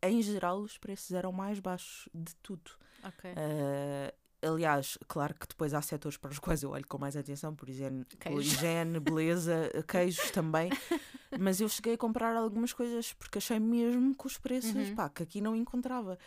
em 0.01 0.22
geral 0.22 0.60
os 0.60 0.78
preços 0.78 1.12
eram 1.12 1.31
mais 1.31 1.60
baixos 1.60 2.07
de 2.13 2.36
tudo. 2.38 2.72
Ok. 3.04 3.31
Eh, 3.36 4.13
aliás, 4.41 4.97
claro 5.07 5.33
que 5.36 5.47
depois 5.47 5.74
há 5.74 5.81
setores 5.81 6.18
para 6.18 6.31
os 6.31 6.39
quais 6.39 6.63
eu 6.63 6.71
olho 6.71 6.86
com 6.88 6.97
mais 6.97 7.15
atenção, 7.18 7.56
por 7.56 7.69
exemplo, 7.69 8.06
higiene, 8.39 9.00
beleza, 9.00 9.69
queijos 9.88 10.31
também. 10.31 10.69
Mas 11.39 11.62
eu 11.62 11.69
cheguei 11.69 11.93
a 11.93 11.98
comprar 11.98 12.36
algumas 12.36 12.74
coisas 12.74 13.13
porque 13.13 13.38
achei 13.38 13.60
mesmo 13.60 14.15
que 14.15 14.25
os 14.27 14.38
preços, 14.38 14.75
Uhum. 14.89 14.96
pá, 14.96 15.10
que 15.10 15.24
aqui 15.24 15.41
não 15.41 15.55
encontrava. 15.55 16.17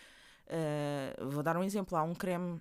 Eh, 0.46 1.16
vou 1.30 1.42
dar 1.42 1.56
um 1.56 1.62
exemplo: 1.64 1.96
há 1.96 2.02
um 2.02 2.14
creme 2.14 2.60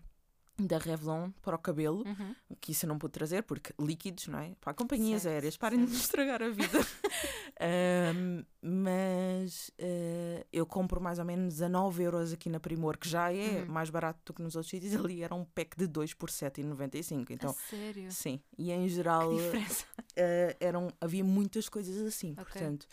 da 0.66 0.78
Revlon 0.78 1.32
para 1.42 1.56
o 1.56 1.60
cabelo, 1.60 2.04
Uhum. 2.08 2.36
que 2.60 2.72
isso 2.72 2.86
eu 2.86 2.90
não 2.90 2.98
pude 2.98 3.14
trazer 3.14 3.44
porque 3.44 3.74
líquidos, 3.80 4.28
não 4.28 4.40
é? 4.40 4.54
Para 4.62 4.74
companhias 4.74 5.24
Certo, 5.24 5.34
aéreas, 5.34 5.58
parem 5.58 5.84
de 5.86 5.92
me 5.92 5.98
estragar 5.98 6.42
a 6.42 6.50
vida. 6.50 6.80
Ahm, 7.60 8.44
mas 8.62 9.72
eh, 9.78 10.46
eu 10.52 10.66
compro 10.66 11.00
mais 11.02 11.20
ou 11.20 11.26
menos 11.26 11.62
a 11.62 11.70
9 11.70 12.04
euros 12.04 12.34
aqui 12.34 12.50
na 12.50 12.60
Primor, 12.60 12.98
que 12.98 13.08
já 13.08 13.32
é 13.32 13.60
Uhum. 13.62 13.66
mais 13.68 13.90
barato 13.90 14.20
do 14.26 14.34
que 14.34 14.42
nos 14.42 14.56
outros 14.56 14.70
sítios. 14.72 14.96
Ali 14.96 15.22
era 15.24 15.36
um 15.36 15.46
pack 15.46 15.78
de 15.78 15.88
2 15.88 16.14
por 16.14 16.30
7,95. 16.30 17.32
Então, 17.32 17.52
a 17.52 17.54
sério? 17.54 18.12
sim. 18.12 18.40
E 18.58 18.72
em 18.72 18.88
geral 18.88 19.32
eh, 20.16 20.56
eram, 20.60 20.90
havia 21.00 21.24
muitas 21.24 21.70
coisas 21.70 21.98
assim. 22.06 22.32
Ok. 22.32 22.44
Portanto, 22.46 22.88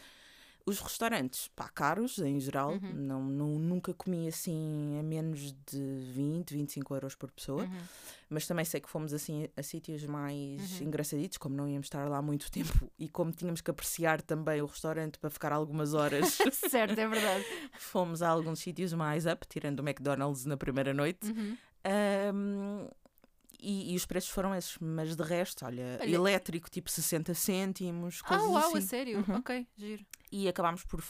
os 0.69 0.79
restaurantes, 0.81 1.49
pá, 1.57 1.69
caros 1.69 2.19
em 2.19 2.39
geral. 2.39 2.73
Uhum. 2.73 2.93
Não, 2.95 3.23
não, 3.25 3.49
nunca 3.59 3.93
comi 3.95 4.29
assim 4.29 4.99
a 4.99 5.03
menos 5.03 5.53
de 5.67 6.11
20, 6.13 6.53
25 6.53 6.95
euros 6.95 7.15
por 7.15 7.31
pessoa. 7.31 7.63
Uhum. 7.65 7.79
Mas 8.31 8.47
também 8.47 8.65
sei 8.65 8.81
que 8.81 8.91
fomos 8.91 9.13
assim 9.15 9.49
a 9.57 9.63
sítios 9.63 10.05
mais 10.05 10.81
Uhum. 10.81 10.87
engraçaditos, 10.87 11.39
como 11.39 11.57
não 11.57 11.67
íamos 11.69 11.87
estar 11.87 12.07
lá 12.09 12.21
muito 12.21 12.51
tempo 12.53 12.91
e 12.99 13.09
como 13.09 13.33
tínhamos 13.33 13.61
que 13.61 13.71
apreciar 13.71 14.21
também 14.23 14.61
o 14.61 14.67
restaurante 14.67 15.19
para 15.19 15.31
ficar 15.31 15.53
algumas 15.53 15.95
horas, 15.95 16.37
certo, 16.53 16.99
é 16.99 17.09
verdade. 17.09 17.45
fomos 17.79 18.21
a 18.23 18.29
alguns 18.29 18.59
sítios 18.61 18.93
mais 18.93 19.25
up, 19.27 19.47
tirando 19.49 19.81
o 19.81 19.83
McDonald's 19.89 20.45
na 20.45 20.57
primeira 20.57 20.93
noite. 20.93 21.31
Uhum. 21.31 21.57
E, 23.61 23.93
e 23.93 23.97
os 23.97 24.07
preços 24.07 24.31
foram 24.31 24.55
esses, 24.55 24.77
mas 24.81 25.17
de 25.17 25.23
resto, 25.23 25.65
olha, 25.67 25.99
Olha- 26.01 26.15
elétrico 26.15 26.71
tipo 26.71 26.89
60 26.91 27.35
cêntimos, 27.35 28.21
Ah, 28.25 28.29
coisas 28.29 28.47
uau, 28.49 28.59
assim. 28.69 28.79
a 28.79 28.81
sério? 28.81 29.19
Uhum. 29.29 29.37
Ok, 29.37 29.67
giro. 29.77 30.07
E 30.31 30.47
acabámos 30.49 30.85
por, 30.85 31.03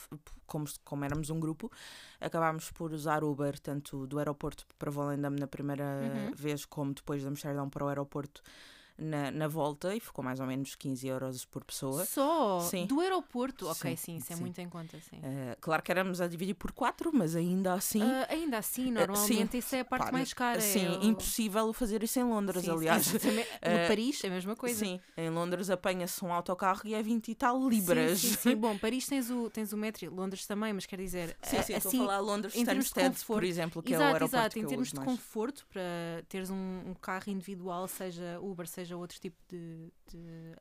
como, 0.46 0.64
como 0.84 1.04
éramos 1.04 1.28
um 1.28 1.38
grupo, 1.40 1.70
acabámos 2.20 2.70
por 2.70 2.92
usar 2.92 3.22
Uber, 3.24 3.58
tanto 3.58 4.06
do 4.06 4.18
aeroporto 4.18 4.64
para 4.78 4.90
Volendam 4.90 5.30
na 5.32 5.46
primeira 5.46 5.84
Uhum. 5.84 6.30
vez, 6.34 6.64
como 6.64 6.94
depois 6.94 7.20
de 7.20 7.28
Amsterdão 7.28 7.68
para 7.68 7.84
o 7.84 7.88
aeroporto 7.88 8.40
na, 8.98 9.30
na 9.30 9.46
volta 9.48 9.94
e 9.94 10.00
ficou 10.00 10.24
mais 10.24 10.40
ou 10.40 10.46
menos 10.46 10.74
15 10.74 11.06
euros 11.06 11.44
por 11.44 11.64
pessoa. 11.64 12.04
Só? 12.04 12.58
Sim. 12.60 12.86
Do 12.86 13.00
aeroporto? 13.00 13.66
Ok, 13.68 13.90
Sim, 13.90 13.96
sim, 13.96 14.16
isso 14.16 14.32
é 14.32 14.36
sim. 14.36 14.42
muito 14.42 14.60
em 14.60 14.68
conta, 14.68 14.98
sim. 15.00 15.16
Uh, 15.18 15.56
claro 15.60 15.82
que 15.82 15.90
éramos 15.90 16.20
a 16.20 16.26
dividir 16.26 16.54
por 16.54 16.72
quatro, 16.72 17.10
mas 17.14 17.36
ainda 17.36 17.74
assim. 17.74 18.02
Ah, 18.02 18.26
ainda 18.30 18.58
assim, 18.58 18.90
normalmente 18.90 19.56
isso 19.58 19.74
é 19.76 19.80
a 19.80 19.84
parte 19.84 20.06
pá, 20.06 20.12
mais 20.12 20.32
cara. 20.32 20.60
Sim, 20.60 20.86
é 20.86 20.98
o- 20.98 21.04
impossível 21.04 21.72
fazer 21.72 22.02
isso 22.02 22.18
em 22.18 22.24
Londres, 22.24 22.62
Sim, 22.62 22.66
sim, 22.70 22.76
aliás. 22.76 23.06
exatamente. 23.06 23.48
No 23.68 23.70
Eh, 23.70 23.88
Paris 23.88 24.24
é 24.24 24.26
a 24.26 24.30
mesma 24.30 24.56
coisa. 24.56 24.78
Sim, 24.84 25.00
em 25.16 25.30
Londres 25.30 25.70
apanha-se 25.70 26.24
um 26.24 26.32
autocarro 26.32 26.82
e 26.84 26.94
é 26.94 27.02
20 27.02 27.28
e 27.30 27.34
tal 27.34 27.68
libras. 27.68 28.18
Sim, 28.20 28.28
sim, 28.30 28.36
sim. 28.50 28.56
Bom, 28.56 28.76
Paris 28.78 29.06
tens 29.06 29.30
o, 29.30 29.50
tens 29.50 29.72
o 29.72 29.76
metro, 29.76 30.12
Londres 30.14 30.46
também, 30.46 30.72
mas 30.72 30.86
quer 30.86 30.98
dizer, 30.98 31.36
Sim, 31.42 31.62
sim, 31.62 31.74
estou 31.74 31.90
assim, 31.90 31.98
a 31.98 32.06
falar 32.06 32.18
Londres 32.20 32.54
em 32.54 32.64
termos 32.64 32.84
de 32.86 32.90
Stansted, 32.90 33.10
conforto. 33.18 33.36
por 33.40 33.44
exemplo, 33.44 33.82
que 33.82 33.94
é 33.94 33.98
o 33.98 34.00
exato, 34.00 34.12
aeroporto 34.14 34.38
exato, 34.38 34.58
em 34.58 34.66
termos 34.66 34.88
de 34.88 34.96
mais. 34.96 35.08
conforto, 35.08 35.66
para 35.72 36.24
teres 36.28 36.50
um, 36.50 36.54
um 36.86 36.94
carro 36.94 37.24
individual, 37.30 37.86
seja 37.88 38.38
Uber, 38.40 38.66
seja 38.66 38.87
outro 38.96 39.18
tipo 39.20 39.36
de, 39.48 39.92
de 40.10 40.56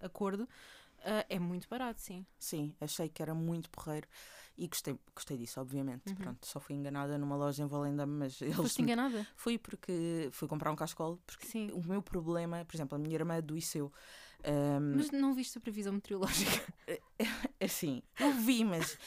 acordo, 0.00 0.48
ah, 1.04 1.24
é 1.28 1.38
muito 1.38 1.68
barato, 1.68 2.00
sim. 2.00 2.24
Sim, 2.38 2.74
achei 2.80 3.08
que 3.08 3.22
era 3.22 3.34
muito 3.34 3.68
porreiro 3.70 4.08
e 4.56 4.66
gostei, 4.66 4.98
gostei 5.14 5.36
disso, 5.36 5.60
obviamente. 5.60 6.08
Uhum. 6.08 6.14
Pronto, 6.16 6.46
só 6.46 6.58
fui 6.60 6.74
enganada 6.74 7.18
numa 7.18 7.36
loja 7.36 7.62
em 7.62 7.66
Volendam, 7.66 8.06
mas 8.06 8.40
eles 8.40 8.56
Foste 8.56 8.80
enganada? 8.82 9.26
Fui 9.36 9.58
porque 9.58 10.28
fui 10.32 10.48
comprar 10.48 10.70
um 10.70 10.76
cascol, 10.76 11.18
porque 11.26 11.46
Sim. 11.46 11.70
o 11.72 11.82
meu 11.82 12.00
problema, 12.00 12.64
por 12.64 12.74
exemplo, 12.74 12.96
a 12.96 12.98
minha 12.98 13.14
irmã 13.14 13.36
adoeceu. 13.36 13.92
ahm, 14.44 14.96
Mas 14.96 15.10
não 15.10 15.34
viste 15.34 15.58
a 15.58 15.60
previsão 15.60 15.92
meteorológica? 15.92 16.72
Assim, 17.60 18.02
eu 18.18 18.32
vi, 18.32 18.64
mas 18.64 18.98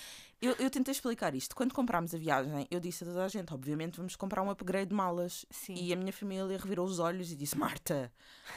eu, 0.42 0.54
eu 0.60 0.70
tentei 0.70 0.92
explicar 0.92 1.34
isto. 1.34 1.56
Quando 1.56 1.74
comprámos 1.74 2.14
a 2.14 2.18
viagem, 2.18 2.68
eu 2.70 2.80
disse 2.80 3.04
a 3.04 3.08
toda 3.08 3.26
a 3.26 3.28
gente: 3.28 3.54
obviamente 3.54 3.98
vamos 3.98 4.16
comprar 4.16 4.42
um 4.44 4.50
upgrade 4.50 4.90
de 4.90 4.96
malas. 4.96 5.46
Sim. 5.50 5.74
E 5.76 5.92
a 5.92 5.96
minha 5.96 6.14
família 6.14 6.58
revirou 6.58 6.86
os 6.86 7.00
olhos 7.00 7.32
e 7.32 7.36
disse: 7.36 7.58
Marta, 7.58 8.12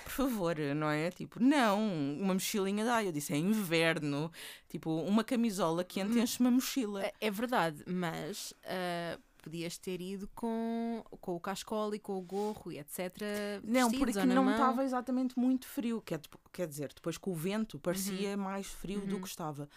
por 0.04 0.10
favor, 0.12 0.56
não 0.76 0.90
é? 0.90 1.10
Tipo, 1.10 1.42
não, 1.42 1.78
uma 2.20 2.34
mochilinha 2.34 2.84
dá. 2.84 3.02
Eu 3.02 3.12
disse: 3.12 3.32
é 3.32 3.36
inverno. 3.36 4.30
Tipo, 4.68 4.90
uma 5.02 5.24
camisola 5.24 5.82
quente 5.84 6.18
Hum. 6.18 6.22
enche 6.22 6.40
uma 6.40 6.50
mochila. 6.50 7.02
É- 7.04 7.12
É 7.20 7.30
verdade, 7.30 7.82
mas 7.86 8.52
ah, 8.64 9.18
podias 9.42 9.78
ter 9.78 10.00
ido 10.02 10.28
com, 10.34 11.02
com 11.20 11.34
o 11.34 11.40
cascola 11.40 11.96
e 11.96 11.98
com 11.98 12.16
o 12.18 12.20
gorro 12.20 12.70
e 12.70 12.78
etc. 12.78 13.16
Não, 13.64 13.90
porque 13.90 14.12
não 14.24 14.50
estava 14.50 14.84
exatamente 14.84 15.38
muito 15.38 15.66
frio. 15.66 16.02
Quer, 16.02 16.20
quer 16.52 16.66
dizer, 16.68 16.92
depois 16.94 17.16
com 17.16 17.30
o 17.30 17.34
vento 17.34 17.78
parecia 17.78 18.36
mais 18.36 18.66
frio 18.66 19.00
do 19.06 19.14
Uhum. 19.16 19.22
que 19.22 19.28
estava. 19.28 19.68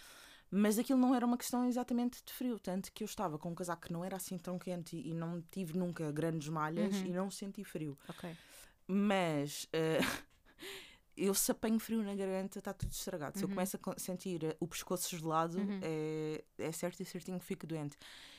Mas 0.56 0.78
aquilo 0.78 1.00
não 1.00 1.12
era 1.14 1.26
uma 1.26 1.36
questão 1.36 1.66
exatamente 1.66 2.22
de 2.24 2.32
frio, 2.32 2.60
tanto 2.60 2.92
que 2.92 3.02
eu 3.02 3.06
estava 3.06 3.36
com 3.38 3.50
um 3.50 3.54
casaco 3.56 3.82
que 3.86 3.92
não 3.92 4.04
era 4.04 4.16
assim 4.16 4.38
tão 4.38 4.56
quente 4.56 4.96
e, 4.96 5.12
não 5.12 5.42
tive 5.50 5.76
nunca 5.76 6.12
grandes 6.12 6.48
malhas 6.48 6.94
Uhum. 6.94 7.06
e 7.06 7.12
não 7.12 7.28
senti 7.28 7.64
frio. 7.64 7.98
Ok. 8.08 8.36
Mas 8.86 9.66
eh, 9.72 9.98
eu 11.16 11.34
se 11.34 11.50
apanho 11.50 11.80
frio 11.80 12.02
na 12.04 12.14
garganta 12.14 12.58
está 12.60 12.72
tudo 12.72 12.92
estragado. 12.92 13.36
Se 13.36 13.44
eu 13.44 13.48
Uhum. 13.48 13.54
começo 13.56 13.76
a 13.84 13.98
sentir 13.98 14.44
eh, 14.44 14.56
o 14.60 14.66
pescoço 14.68 15.16
gelado, 15.16 15.58
Uhum. 15.58 15.80
é, 15.82 16.44
é 16.58 16.70
certo 16.70 17.00
e 17.00 17.04
certinho 17.04 17.40
que 17.40 17.44
fico 17.46 17.66
doente. 17.66 17.96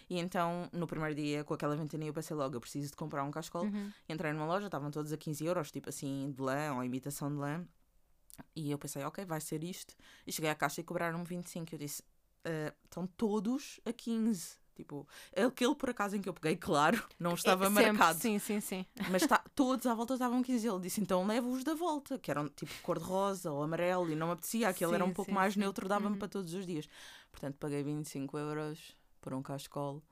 E 0.09 0.17
então, 0.19 0.69
no 0.71 0.87
primeiro 0.87 1.15
dia, 1.15 1.43
com 1.43 1.53
aquela 1.53 1.75
ventania, 1.75 2.07
eu 2.07 2.13
pensei 2.13 2.35
logo: 2.37 2.55
eu 2.55 2.61
preciso 2.61 2.91
de 2.91 2.95
comprar 2.95 3.23
um 3.23 3.31
cascol. 3.31 3.65
Uhum. 3.65 3.91
Entrei 4.07 4.31
numa 4.31 4.45
loja, 4.45 4.67
estavam 4.67 4.89
todos 4.91 5.11
a 5.11 5.17
15 5.17 5.43
euros, 5.45 5.71
tipo 5.71 5.89
assim, 5.89 6.31
de 6.31 6.41
lã 6.41 6.75
ou 6.75 6.83
imitação 6.83 7.29
de 7.29 7.35
lã. 7.37 7.65
E 8.55 8.71
eu 8.71 8.77
pensei, 8.77 9.03
ok, 9.03 9.25
vai 9.25 9.39
ser 9.41 9.63
isto. 9.63 9.95
E 10.25 10.31
cheguei 10.31 10.49
à 10.49 10.55
caixa 10.55 10.81
e 10.81 10.83
cobraram-me 10.83 11.23
25. 11.25 11.73
Eu 11.75 11.79
disse, 11.79 12.03
"Ah, 12.43 12.73
estão 12.83 13.05
todos 13.07 13.79
a 13.85 13.93
15. 13.93 14.57
Tipo, 14.75 15.07
aquele 15.33 15.73
por 15.73 15.89
acaso 15.89 16.17
em 16.17 16.21
que 16.21 16.27
eu 16.27 16.33
peguei, 16.33 16.57
claro, 16.57 17.01
não 17.17 17.33
estava 17.35 17.63
É, 17.65 17.67
sempre, 17.69 17.91
marcado. 17.93 18.19
Sim, 18.19 18.37
sim, 18.39 18.59
sim. 18.59 18.85
Mas 19.09 19.25
tá, 19.25 19.41
todos 19.55 19.85
à 19.85 19.93
volta 19.95 20.15
estavam 20.15 20.43
15. 20.43 20.67
Ele 20.67 20.79
disse, 20.81 20.99
então 20.99 21.25
levo-os 21.25 21.63
da 21.63 21.73
volta, 21.73 22.19
que 22.19 22.29
eram 22.29 22.49
tipo 22.49 22.73
cor-de-rosa 22.83 23.49
ou 23.53 23.63
amarelo, 23.63 24.11
e 24.11 24.15
não 24.15 24.27
me 24.27 24.33
apetecia. 24.33 24.67
Aquele 24.67 24.95
era 24.95 25.05
Sim, 25.05 25.11
um 25.11 25.13
pouco 25.13 25.31
sim, 25.31 25.35
mais 25.35 25.53
sim. 25.53 25.61
neutro, 25.61 25.87
dava-me 25.87 26.15
Uhum. 26.15 26.19
para 26.19 26.27
todos 26.27 26.53
os 26.53 26.65
dias. 26.65 26.89
Portanto, 27.31 27.55
paguei 27.57 27.83
25 27.83 28.37
euros 28.37 28.97
por 29.21 29.33
um 29.33 29.41
cascolo. 29.41 30.03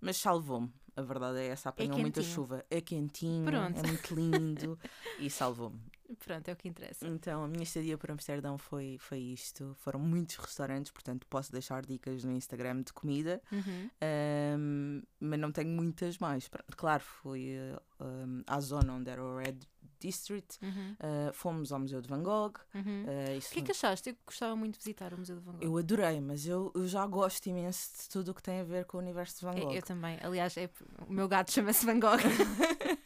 Mas 0.00 0.16
salvou-me. 0.16 0.72
A 0.96 1.02
verdade 1.02 1.38
é 1.40 1.46
essa, 1.48 1.70
apanhou 1.70 1.98
muita 1.98 2.20
quentinho. 2.20 2.36
chuva. 2.36 2.64
É 2.70 2.80
quentinho, 2.80 3.44
Pronto. 3.46 3.76
é 3.80 3.82
muito 3.82 4.14
lindo 4.14 4.78
e 5.18 5.28
salvou-me. 5.28 5.80
Pronto, 6.18 6.48
é 6.48 6.52
o 6.52 6.56
que 6.56 6.68
interessa. 6.68 7.06
Então, 7.06 7.44
a 7.44 7.48
minha 7.48 7.62
estadia 7.62 7.96
por 7.96 8.10
Amsterdão 8.10 8.58
foi, 8.58 8.96
foi 9.00 9.18
isto. 9.18 9.74
Foram 9.80 9.98
muitos 10.00 10.36
restaurantes, 10.36 10.92
portanto, 10.92 11.26
posso 11.28 11.50
deixar 11.50 11.84
dicas 11.84 12.22
no 12.24 12.32
Instagram 12.32 12.82
de 12.82 12.92
comida, 12.92 13.40
Uhum. 13.50 13.90
ahm, 14.00 15.02
mas 15.20 15.38
não 15.40 15.50
tenho 15.50 15.70
muitas 15.70 16.18
mais. 16.18 16.48
Claro, 16.76 17.02
fui 17.02 17.54
ahm, 18.00 18.42
à 18.46 18.60
zona 18.60 18.92
onde 18.94 19.10
era 19.10 19.22
o 19.24 19.38
Red 19.38 19.56
District, 20.00 20.58
Uhum. 20.62 20.94
ah, 21.00 21.30
fomos 21.32 21.72
ao 21.72 21.80
Museu 21.80 22.02
de 22.02 22.08
Van 22.08 22.22
Gogh. 22.22 22.58
Uhum. 22.74 23.04
O 23.32 23.38
isso 23.38 23.50
que 23.50 23.60
é 23.60 23.62
que 23.62 23.70
achaste? 23.70 24.10
Eu 24.10 24.16
gostava 24.26 24.54
muito 24.54 24.74
de 24.74 24.80
visitar 24.80 25.14
o 25.14 25.18
Museu 25.18 25.36
de 25.38 25.42
Van 25.42 25.52
Gogh. 25.52 25.62
Eu 25.64 25.78
adorei, 25.78 26.20
mas 26.20 26.46
eu, 26.46 26.70
eu 26.74 26.86
já 26.86 27.06
gosto 27.06 27.46
imenso 27.46 28.02
de 28.02 28.08
tudo 28.10 28.32
o 28.32 28.34
que 28.34 28.42
tem 28.42 28.60
a 28.60 28.64
ver 28.64 28.84
com 28.84 28.98
o 28.98 29.00
universo 29.00 29.38
de 29.40 29.46
Van 29.46 29.54
Eu, 29.56 29.64
Gogh. 29.64 29.74
eu 29.76 29.82
também. 29.82 30.18
Aliás, 30.22 30.54
é, 30.58 30.68
o 31.08 31.12
meu 31.12 31.26
gato 31.26 31.50
chama-se 31.50 31.86
Van 31.86 31.98
Gogh. 31.98 32.18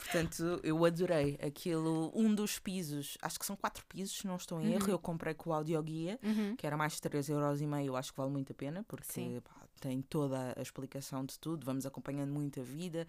Portanto, 0.00 0.60
eu 0.62 0.84
adorei 0.84 1.38
aquilo. 1.42 2.10
Um 2.14 2.34
dos 2.34 2.58
pisos, 2.58 3.16
acho 3.22 3.38
que 3.38 3.44
são 3.46 3.54
quatro 3.54 3.84
pisos, 3.86 4.16
se 4.18 4.26
não 4.26 4.36
estou 4.36 4.60
em 4.60 4.72
erro, 4.72 4.84
Uhum. 4.86 4.90
eu 4.90 4.98
comprei 4.98 5.34
com 5.34 5.50
o 5.50 5.52
audioguia. 5.52 6.18
Uhum. 6.22 6.56
que 6.56 6.66
era 6.66 6.76
mais 6.76 6.94
de 6.94 7.00
3,5€, 7.00 7.84
eu 7.86 7.96
acho 7.96 8.10
que 8.12 8.16
vale 8.18 8.30
muito 8.30 8.52
a 8.52 8.54
pena, 8.54 8.84
porque 8.88 9.40
pá, 9.44 9.54
tem 9.80 10.02
toda 10.02 10.54
a 10.56 10.60
explicação 10.62 11.24
de 11.24 11.38
tudo, 11.38 11.64
vamos 11.64 11.86
acompanhando 11.86 12.32
muito 12.32 12.60
a 12.60 12.62
vida 12.62 13.06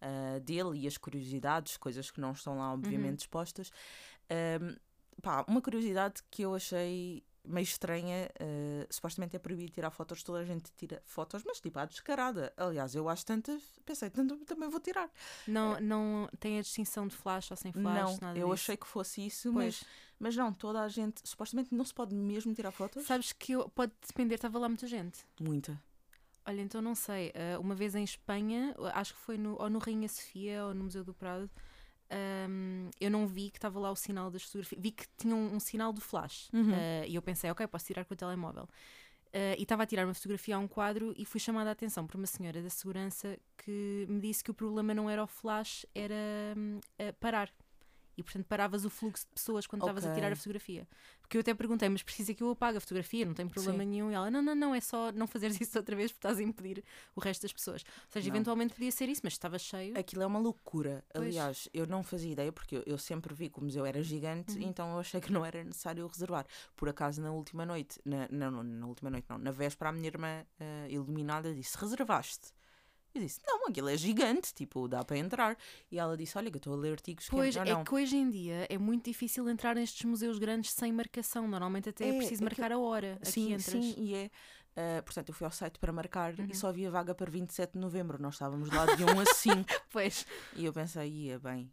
ah, 0.00 0.38
dele 0.40 0.78
e 0.80 0.86
as 0.86 0.96
curiosidades, 0.96 1.76
coisas 1.76 2.10
que 2.10 2.20
não 2.20 2.32
estão 2.32 2.56
lá, 2.58 2.72
obviamente, 2.72 3.10
Uhum. 3.10 3.16
expostas. 3.16 3.70
Ahm, 4.30 4.76
pá, 5.22 5.44
uma 5.48 5.60
curiosidade 5.60 6.22
que 6.30 6.42
eu 6.42 6.54
achei 6.54 7.22
meio 7.44 7.64
estranha, 7.64 8.30
ah, 8.40 8.86
supostamente 8.90 9.36
é 9.36 9.38
proibido 9.38 9.70
tirar 9.72 9.90
fotos, 9.90 10.22
toda 10.22 10.38
a 10.38 10.44
gente 10.44 10.70
tira 10.76 11.02
fotos, 11.04 11.42
mas 11.44 11.60
tipo, 11.60 11.78
à 11.78 11.84
descarada. 11.84 12.52
Aliás, 12.56 12.94
eu 12.94 13.08
acho 13.08 13.24
tantas, 13.26 13.62
pensei, 13.84 14.10
tanto, 14.10 14.36
também 14.44 14.68
vou 14.68 14.80
tirar. 14.80 15.10
Não, 15.46 15.78
não 15.80 16.28
tem 16.40 16.58
a 16.58 16.62
distinção 16.62 17.06
de 17.06 17.14
flash 17.14 17.50
ou 17.50 17.56
sem 17.56 17.72
flash, 17.72 17.84
não, 18.12 18.18
nada 18.20 18.38
eu 18.38 18.46
disso. 18.46 18.52
achei 18.54 18.76
que 18.76 18.86
fosse 18.86 19.24
isso, 19.26 19.52
mas, 19.52 19.78
Pois, 19.78 19.90
mas 20.18 20.36
não, 20.36 20.52
toda 20.52 20.80
a 20.82 20.88
gente, 20.88 21.20
supostamente 21.28 21.74
não 21.74 21.84
se 21.84 21.92
pode 21.94 22.14
mesmo 22.14 22.54
tirar 22.54 22.70
fotos. 22.72 23.04
sabes 23.06 23.32
que 23.32 23.52
eu, 23.52 23.68
pode 23.68 23.92
depender, 24.06 24.36
estava 24.36 24.58
lá 24.58 24.68
muita 24.68 24.86
gente. 24.86 25.24
Muita. 25.40 25.80
Olha, 26.46 26.60
então 26.60 26.82
não 26.82 26.94
sei. 26.94 27.32
ah, 27.34 27.58
uma 27.58 27.74
vez 27.74 27.94
em 27.94 28.04
Espanha, 28.04 28.74
acho 28.94 29.14
que 29.14 29.20
foi 29.20 29.38
no, 29.38 29.56
ou 29.60 29.70
no 29.70 29.78
Rainha 29.78 30.08
Sofia 30.08 30.64
ou 30.66 30.74
no 30.74 30.84
Museu 30.84 31.02
do 31.02 31.14
Prado, 31.14 31.50
ahm, 32.10 32.90
eu 33.00 33.10
não 33.10 33.26
vi 33.26 33.50
que 33.50 33.58
estava 33.58 33.78
lá 33.78 33.90
o 33.90 33.96
sinal 33.96 34.30
das 34.30 34.42
fotografias. 34.42 34.80
Vi 34.80 34.90
que 34.90 35.04
tinha 35.16 35.34
um, 35.34 35.54
um 35.54 35.60
sinal 35.60 35.92
do 35.92 36.00
flash. 36.00 36.48
Uhum. 36.52 36.72
Ah, 36.72 37.06
e 37.06 37.14
eu 37.14 37.22
pensei, 37.22 37.50
ok, 37.50 37.66
posso 37.66 37.86
tirar 37.86 38.04
com 38.04 38.14
o 38.14 38.16
telemóvel. 38.16 38.68
Ah, 39.32 39.56
e 39.58 39.62
estava 39.62 39.82
a 39.82 39.86
tirar 39.86 40.04
uma 40.04 40.14
fotografia 40.14 40.56
a 40.56 40.58
um 40.58 40.68
quadro 40.68 41.12
e 41.16 41.24
fui 41.24 41.40
chamada 41.40 41.70
a 41.70 41.72
atenção 41.72 42.06
por 42.06 42.16
uma 42.16 42.26
senhora 42.26 42.62
da 42.62 42.70
segurança 42.70 43.36
que 43.58 44.06
me 44.08 44.20
disse 44.20 44.44
que 44.44 44.50
o 44.50 44.54
problema 44.54 44.94
não 44.94 45.10
era 45.10 45.22
o 45.22 45.26
flash, 45.26 45.84
era 45.94 46.14
ah, 46.98 47.12
parar. 47.18 47.52
E 48.16 48.22
portanto 48.22 48.46
paravas 48.46 48.84
o 48.84 48.90
fluxo 48.90 49.26
de 49.26 49.32
pessoas 49.32 49.66
quando 49.66 49.82
estavas 49.82 50.04
a 50.04 50.14
tirar 50.14 50.32
a 50.32 50.36
fotografia. 50.36 50.86
Porque 51.20 51.36
eu 51.36 51.40
até 51.40 51.54
perguntei, 51.54 51.88
mas 51.88 52.02
precisa 52.02 52.32
que 52.34 52.42
eu 52.42 52.50
apague 52.50 52.76
a 52.78 52.80
fotografia? 52.80 53.24
Não 53.24 53.34
tem 53.34 53.48
problema 53.48 53.82
Sim. 53.82 53.88
nenhum. 53.88 54.10
E 54.10 54.14
ela, 54.14 54.30
não, 54.30 54.42
não, 54.42 54.54
não, 54.54 54.74
é 54.74 54.80
só 54.80 55.10
não 55.12 55.26
fazeres 55.26 55.58
isso 55.60 55.76
outra 55.78 55.96
vez 55.96 56.12
porque 56.12 56.18
estás 56.26 56.38
a 56.38 56.42
impedir 56.42 56.84
o 57.16 57.20
resto 57.20 57.42
das 57.42 57.52
pessoas. 57.52 57.82
Ou 57.82 58.10
seja, 58.10 58.28
Não. 58.28 58.36
eventualmente 58.36 58.74
podia 58.74 58.90
ser 58.92 59.08
isso, 59.08 59.22
mas 59.24 59.32
estava 59.32 59.58
cheio. 59.58 59.98
Aquilo 59.98 60.22
é 60.22 60.26
uma 60.26 60.38
loucura. 60.38 61.04
Pois. 61.12 61.26
Aliás, 61.26 61.68
eu 61.72 61.86
não 61.86 62.02
fazia 62.02 62.32
ideia 62.32 62.52
porque 62.52 62.76
eu, 62.76 62.82
eu 62.86 62.98
sempre 62.98 63.34
vi 63.34 63.48
que 63.48 63.58
o 63.58 63.62
museu 63.64 63.84
era 63.86 64.02
gigante, 64.02 64.52
Uhum. 64.58 64.62
então 64.68 64.92
eu 64.92 64.98
achei 64.98 65.20
que 65.20 65.32
não 65.32 65.44
era 65.44 65.64
necessário 65.64 66.06
reservar. 66.06 66.46
Por 66.76 66.88
acaso, 66.88 67.20
na 67.22 67.32
última 67.32 67.64
noite, 67.66 68.00
na, 68.04 68.28
não, 68.30 68.62
na 68.62 68.86
última 68.86 69.10
noite, 69.10 69.26
não, 69.28 69.38
na 69.38 69.50
véspera, 69.50 69.90
a 69.90 69.92
minha 69.92 70.06
irmã 70.06 70.44
eh, 70.60 70.86
iluminada 70.90 71.54
disse: 71.54 71.76
Reservaste? 71.78 72.52
Eu 73.14 73.20
disse: 73.20 73.40
Não, 73.46 73.66
aquilo 73.68 73.88
é 73.88 73.96
gigante, 73.96 74.52
tipo, 74.52 74.88
dá 74.88 75.04
para 75.04 75.16
entrar. 75.16 75.56
E 75.90 75.98
ela 75.98 76.16
disse: 76.16 76.36
Olha, 76.36 76.50
que 76.50 76.56
eu 76.56 76.58
estou 76.58 76.72
a 76.72 76.76
ler 76.76 76.92
artigos 76.92 77.26
que 77.26 77.30
Pois, 77.30 77.54
não, 77.54 77.62
é 77.62 77.70
não. 77.72 77.84
que 77.84 77.94
hoje 77.94 78.16
em 78.16 78.28
dia 78.30 78.66
é 78.68 78.76
muito 78.76 79.04
difícil 79.04 79.48
entrar 79.48 79.74
nestes 79.76 80.04
museus 80.04 80.38
grandes 80.38 80.72
sem 80.72 80.92
marcação. 80.92 81.46
Normalmente 81.46 81.88
até 81.90 82.06
é, 82.06 82.08
É, 82.08 82.12
preciso 82.16 82.44
aquilo- 82.44 82.60
marcar 82.60 82.72
a 82.72 82.78
hora. 82.78 83.18
Sim, 83.22 83.52
entras. 83.52 83.64
sim, 83.64 83.94
e 83.98 84.14
é. 84.14 84.30
eh, 84.76 85.00
portanto, 85.02 85.28
eu 85.28 85.34
fui 85.34 85.44
ao 85.44 85.52
site 85.52 85.78
para 85.78 85.92
marcar 85.92 86.34
Uhum. 86.38 86.46
e 86.50 86.54
só 86.56 86.68
havia 86.68 86.90
vaga 86.90 87.14
para 87.14 87.30
27 87.30 87.74
de 87.74 87.78
novembro. 87.78 88.20
Nós 88.20 88.34
estávamos 88.34 88.68
lá 88.70 88.84
de 88.96 89.04
1 89.04 89.20
a 89.20 89.26
5. 89.26 89.64
Pois, 89.92 90.26
E 90.56 90.64
eu 90.64 90.72
pensei, 90.72 91.08
ia 91.08 91.38
bem. 91.38 91.70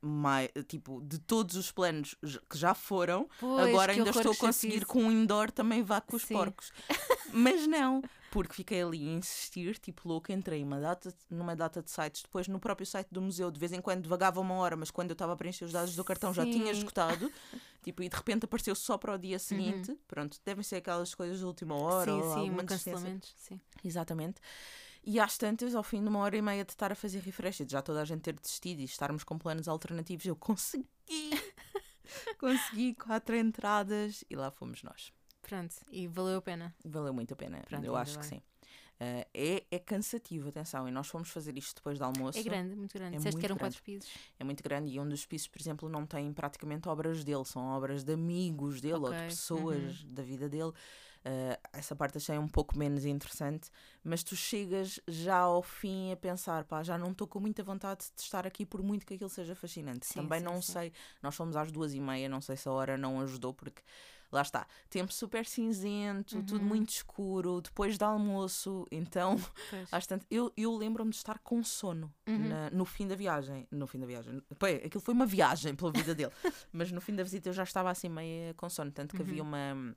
mai- 0.00 0.50
tipo, 0.68 1.00
de 1.02 1.18
todos 1.18 1.56
os 1.56 1.72
planos 1.72 2.14
que 2.48 2.56
já 2.58 2.74
foram, 2.74 3.26
pois 3.40 3.66
agora 3.68 3.92
que 3.94 3.98
ainda 3.98 4.10
estou 4.10 4.30
a 4.32 4.34
que 4.34 4.40
conseguir 4.40 4.84
com 4.84 5.02
um 5.02 5.10
indoor 5.10 5.50
também 5.50 5.82
vá 5.82 6.00
com 6.00 6.14
os 6.16 6.22
Sim. 6.22 6.34
porcos. 6.34 6.72
Mas 7.32 7.66
não, 7.66 8.00
porque 8.34 8.52
fiquei 8.52 8.82
ali 8.82 9.08
a 9.08 9.12
insistir, 9.12 9.78
tipo 9.78 10.08
louca, 10.08 10.32
entrei 10.32 10.60
uma 10.64 10.80
data, 10.80 11.14
numa 11.30 11.54
data 11.54 11.80
de 11.80 11.88
sites, 11.88 12.20
depois 12.20 12.48
no 12.48 12.58
próprio 12.58 12.84
site 12.84 13.06
do 13.12 13.22
museu, 13.22 13.48
de 13.48 13.60
vez 13.60 13.72
em 13.72 13.80
quando 13.80 14.08
vagava 14.08 14.40
uma 14.40 14.54
hora, 14.54 14.74
mas 14.74 14.90
quando 14.90 15.10
eu 15.10 15.12
estava 15.12 15.34
a 15.34 15.36
preencher 15.36 15.64
os 15.64 15.70
dados 15.70 15.94
do 15.94 16.02
cartão 16.02 16.34
já 16.34 16.42
tinha 16.42 16.72
esgotado, 16.72 17.30
tipo, 17.84 18.02
e 18.02 18.08
de 18.08 18.16
repente 18.16 18.44
apareceu 18.44 18.74
só 18.74 18.98
para 18.98 19.14
o 19.14 19.18
dia 19.18 19.38
seguinte. 19.38 19.96
Pronto, 20.08 20.36
devem 20.44 20.64
ser 20.64 20.76
aquelas 20.76 21.14
coisas 21.14 21.38
de 21.38 21.44
última 21.44 21.76
hora 21.76 22.10
Sim, 22.10 22.18
ou 22.18 22.22
sim, 22.22 22.40
alguma. 22.40 22.62
Sim. 23.36 23.60
Exatamente. 23.84 24.40
E 25.04 25.20
às 25.20 25.38
tantas, 25.38 25.72
ao 25.72 25.84
fim 25.84 26.02
de 26.02 26.08
uma 26.08 26.18
hora 26.18 26.36
e 26.36 26.42
meia 26.42 26.64
de 26.64 26.72
estar 26.72 26.90
a 26.90 26.96
fazer 26.96 27.20
refresh, 27.20 27.60
e 27.60 27.64
de 27.64 27.70
já 27.70 27.82
toda 27.82 28.02
a 28.02 28.04
gente 28.04 28.22
ter 28.22 28.32
desistido 28.32 28.80
e 28.80 28.84
estarmos 28.84 29.22
com 29.22 29.38
planos 29.38 29.68
alternativos, 29.68 30.26
eu 30.26 30.34
consegui. 30.34 30.88
Consegui 32.38 32.94
quatro 32.94 33.34
entradas 33.34 34.24
e 34.28 34.36
lá 34.36 34.50
fomos 34.50 34.82
nós. 34.82 35.12
Pronto, 35.48 35.74
e 35.90 36.06
valeu 36.06 36.38
a 36.38 36.42
pena. 36.42 36.74
Valeu 36.84 37.12
muito 37.12 37.32
a 37.32 37.36
pena, 37.36 37.62
Pronto, 37.68 37.84
eu 37.84 37.96
acho 37.96 38.18
que 38.18 38.28
bem. 38.28 38.38
sim. 38.38 38.42
Uh, 38.94 39.26
é, 39.34 39.64
é 39.72 39.78
cansativo, 39.80 40.48
atenção, 40.48 40.88
e 40.88 40.90
nós 40.92 41.08
fomos 41.08 41.28
fazer 41.28 41.58
isto 41.58 41.74
depois 41.74 41.98
do 41.98 42.04
almoço. 42.04 42.38
É 42.38 42.42
grande, 42.42 42.76
muito 42.76 42.94
grande. 42.94 43.16
É 43.16 43.18
Disseste 43.18 43.40
que 43.40 43.46
eram 43.46 43.56
grande. 43.56 43.74
quatro 43.74 43.82
pisos. 43.82 44.10
É 44.38 44.44
muito 44.44 44.62
grande 44.62 44.90
e 44.90 45.00
um 45.00 45.08
dos 45.08 45.26
pisos, 45.26 45.48
por 45.48 45.60
exemplo, 45.60 45.88
não 45.88 46.06
tem 46.06 46.32
praticamente 46.32 46.88
obras 46.88 47.24
dele, 47.24 47.44
são 47.44 47.66
obras 47.70 48.04
de 48.04 48.12
amigos 48.12 48.80
dele 48.80 48.94
ou 48.94 49.12
de 49.12 49.22
pessoas 49.24 50.04
da 50.04 50.22
vida 50.22 50.48
dele. 50.48 50.72
Uh, 51.26 51.56
essa 51.72 51.96
parte 51.96 52.18
achei 52.18 52.36
um 52.36 52.46
pouco 52.46 52.78
menos 52.78 53.06
interessante, 53.06 53.70
mas 54.04 54.22
tu 54.22 54.36
chegas 54.36 55.00
já 55.08 55.38
ao 55.38 55.62
fim 55.62 56.12
a 56.12 56.16
pensar, 56.16 56.64
pá, 56.64 56.82
já 56.82 56.98
não 56.98 57.12
estou 57.12 57.26
com 57.26 57.40
muita 57.40 57.62
vontade 57.62 58.04
de 58.14 58.22
estar 58.22 58.46
aqui 58.46 58.66
por 58.66 58.82
muito 58.82 59.06
que 59.06 59.14
aquilo 59.14 59.30
seja 59.30 59.54
fascinante. 59.54 60.04
Sim, 60.04 60.20
Também 60.20 60.40
sim, 60.40 60.44
não 60.44 60.60
sim. 60.60 60.72
sei, 60.72 60.92
nós 61.22 61.34
fomos 61.34 61.56
às 61.56 61.72
duas 61.72 61.94
e 61.94 62.00
meia, 62.00 62.28
não 62.28 62.42
sei 62.42 62.56
se 62.56 62.68
a 62.68 62.72
hora 62.72 62.98
não 62.98 63.22
ajudou, 63.22 63.54
porque 63.54 63.82
lá 64.32 64.42
está, 64.42 64.66
tempo 64.90 65.12
super 65.12 65.44
cinzento, 65.46 66.42
tudo 66.42 66.60
Uhum. 66.60 66.68
muito 66.68 66.90
escuro, 66.90 67.60
depois 67.60 67.96
do 67.98 68.04
almoço, 68.04 68.86
então 68.90 69.36
tantas- 70.08 70.26
eu, 70.30 70.52
eu 70.56 70.76
lembro-me 70.76 71.10
de 71.10 71.16
estar 71.16 71.38
com 71.40 71.62
sono 71.62 72.12
Uhum. 72.26 72.48
na- 72.48 72.70
no 72.70 72.84
fim 72.84 73.06
da 73.06 73.14
viagem. 73.14 73.66
No 73.70 73.86
fim 73.86 73.98
da 73.98 74.06
viagem. 74.06 74.40
Pô, 74.58 74.66
aquilo 74.66 75.00
foi 75.00 75.14
uma 75.14 75.26
viagem 75.26 75.74
pela 75.74 75.92
vida 75.92 76.14
dele. 76.14 76.32
Mas 76.72 76.90
no 76.90 77.00
fim 77.00 77.14
da 77.14 77.22
visita 77.22 77.48
eu 77.48 77.52
já 77.52 77.62
estava 77.62 77.90
assim 77.90 78.08
meio 78.08 78.54
com 78.54 78.68
sono. 78.68 78.90
Tanto 78.90 79.14
que 79.14 79.22
havia 79.22 79.42
Uhum. 79.42 79.48
uma, 79.48 79.96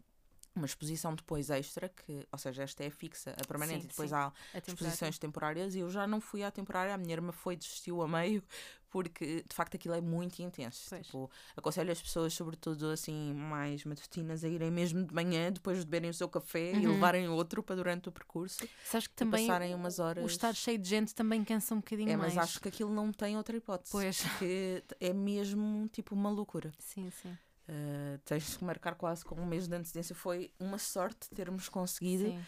uma 0.58 0.66
exposição 0.66 1.16
depois 1.16 1.50
extra, 1.50 1.88
que, 1.90 2.28
ou 2.32 2.38
seja, 2.38 2.64
esta 2.64 2.84
é 2.84 2.90
fixa, 2.90 3.32
a 3.42 3.46
permanente, 3.48 3.82
Sim, 3.82 3.86
e 3.86 3.90
depois 3.90 4.10
sim. 4.10 4.16
há 4.16 4.34
exposições 4.68 5.18
temporárias 5.18 5.76
e 5.76 5.80
eu 5.80 5.90
já 5.90 6.06
não 6.06 6.20
fui 6.20 6.44
à 6.44 6.52
temporária. 6.52 6.94
A 6.94 6.98
minha 6.98 7.14
irmã 7.14 7.32
foi, 7.32 7.56
desistiu 7.56 8.02
a 8.02 8.08
meio, 8.08 8.44
porque 8.90 9.44
de 9.48 9.56
facto 9.56 9.76
aquilo 9.76 9.94
é 9.94 10.02
muito 10.02 10.40
intenso. 10.42 10.88
Pois. 10.90 11.06
Tipo, 11.06 11.30
aconselho 11.56 11.92
as 11.92 12.02
pessoas, 12.02 12.34
sobretudo 12.34 12.88
assim, 12.90 13.34
mais 13.34 13.84
matutinas, 13.86 14.44
a 14.44 14.48
irem 14.48 14.72
mesmo 14.72 15.06
de 15.06 15.14
manhã, 15.14 15.52
depois 15.52 15.80
de 15.80 15.86
beberem 15.86 16.10
o 16.10 16.14
seu 16.14 16.28
café 16.30 16.72
e 16.74 16.86
Uhum. 16.88 16.94
levarem 16.94 17.28
outro 17.30 17.62
para 17.62 17.76
durante 17.76 18.10
o 18.10 18.12
percurso 18.12 18.68
Sabes 18.86 19.08
que 19.08 19.14
e 19.14 19.18
também 19.18 19.46
passarem 19.48 19.76
umas 19.76 20.00
horas. 20.00 20.24
o 20.24 20.28
estar 20.28 20.54
cheio 20.56 20.78
de 20.78 20.88
gente 20.90 21.14
também 21.14 21.44
cansa 21.44 21.76
um 21.76 21.78
bocadinho 21.78 22.10
É, 22.12 22.18
mais. 22.18 22.34
mas 22.34 22.44
acho 22.46 22.60
que 22.62 22.70
aquilo 22.70 22.92
não 22.94 23.12
tem 23.12 23.38
outra 23.38 23.56
hipótese. 23.58 23.92
Pois. 23.92 24.22
Porque 24.22 24.84
é 25.00 25.14
mesmo 25.14 25.88
tipo 25.90 26.16
uma 26.16 26.30
loucura. 26.30 26.72
Sim, 26.80 27.10
sim. 27.12 27.38
Uh, 27.70 28.18
tens 28.24 28.56
que 28.56 28.64
marcar 28.64 28.96
quase 28.96 29.26
com 29.26 29.36
um 29.36 29.46
mês 29.46 29.68
de 29.68 29.76
antecedência. 29.76 30.16
Foi 30.16 30.50
uma 30.58 30.78
sorte 30.78 31.30
termos 31.36 31.68
conseguido. 31.68 32.30
uh, 32.30 32.40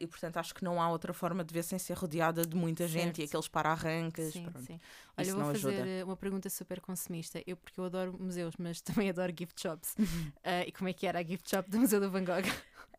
e 0.00 0.06
portanto 0.08 0.38
acho 0.38 0.52
que 0.54 0.64
não 0.64 0.82
há 0.82 0.90
outra 0.90 1.12
forma 1.12 1.44
de 1.44 1.54
ver 1.54 1.62
sem 1.62 1.78
ser 1.78 1.94
rodeada 1.96 2.44
de 2.44 2.56
muita 2.56 2.88
gente 2.88 3.12
e 3.12 3.16
Certo. 3.18 3.28
aqueles 3.28 3.48
para-arrancas. 3.48 4.32
Sim, 4.32 4.42
pronto. 4.50 4.66
sim. 4.66 4.80
Olha, 5.16 5.22
Isso 5.26 5.30
eu 5.30 5.36
vou 5.36 5.52
fazer 5.54 5.68
ajuda. 5.74 5.88
eh, 5.88 6.04
uma 6.04 6.16
pergunta 6.16 6.50
super 6.50 6.80
consumista. 6.80 7.40
Eu, 7.46 7.56
porque 7.56 7.78
eu 7.78 7.84
adoro 7.84 8.16
museus, 8.18 8.54
mas 8.58 8.80
também 8.82 9.08
adoro 9.08 9.32
gift 9.38 9.60
shops. 9.60 9.94
Uhum. 9.96 10.32
Eh, 10.42 10.64
e 10.68 10.72
como 10.72 10.88
é 10.88 10.92
que 10.92 11.06
era 11.06 11.20
a 11.20 11.22
gift 11.22 11.48
shop 11.48 11.70
do 11.70 11.78
Museu 11.78 12.00
do 12.00 12.10
Van 12.10 12.24
Gogh? 12.24 12.42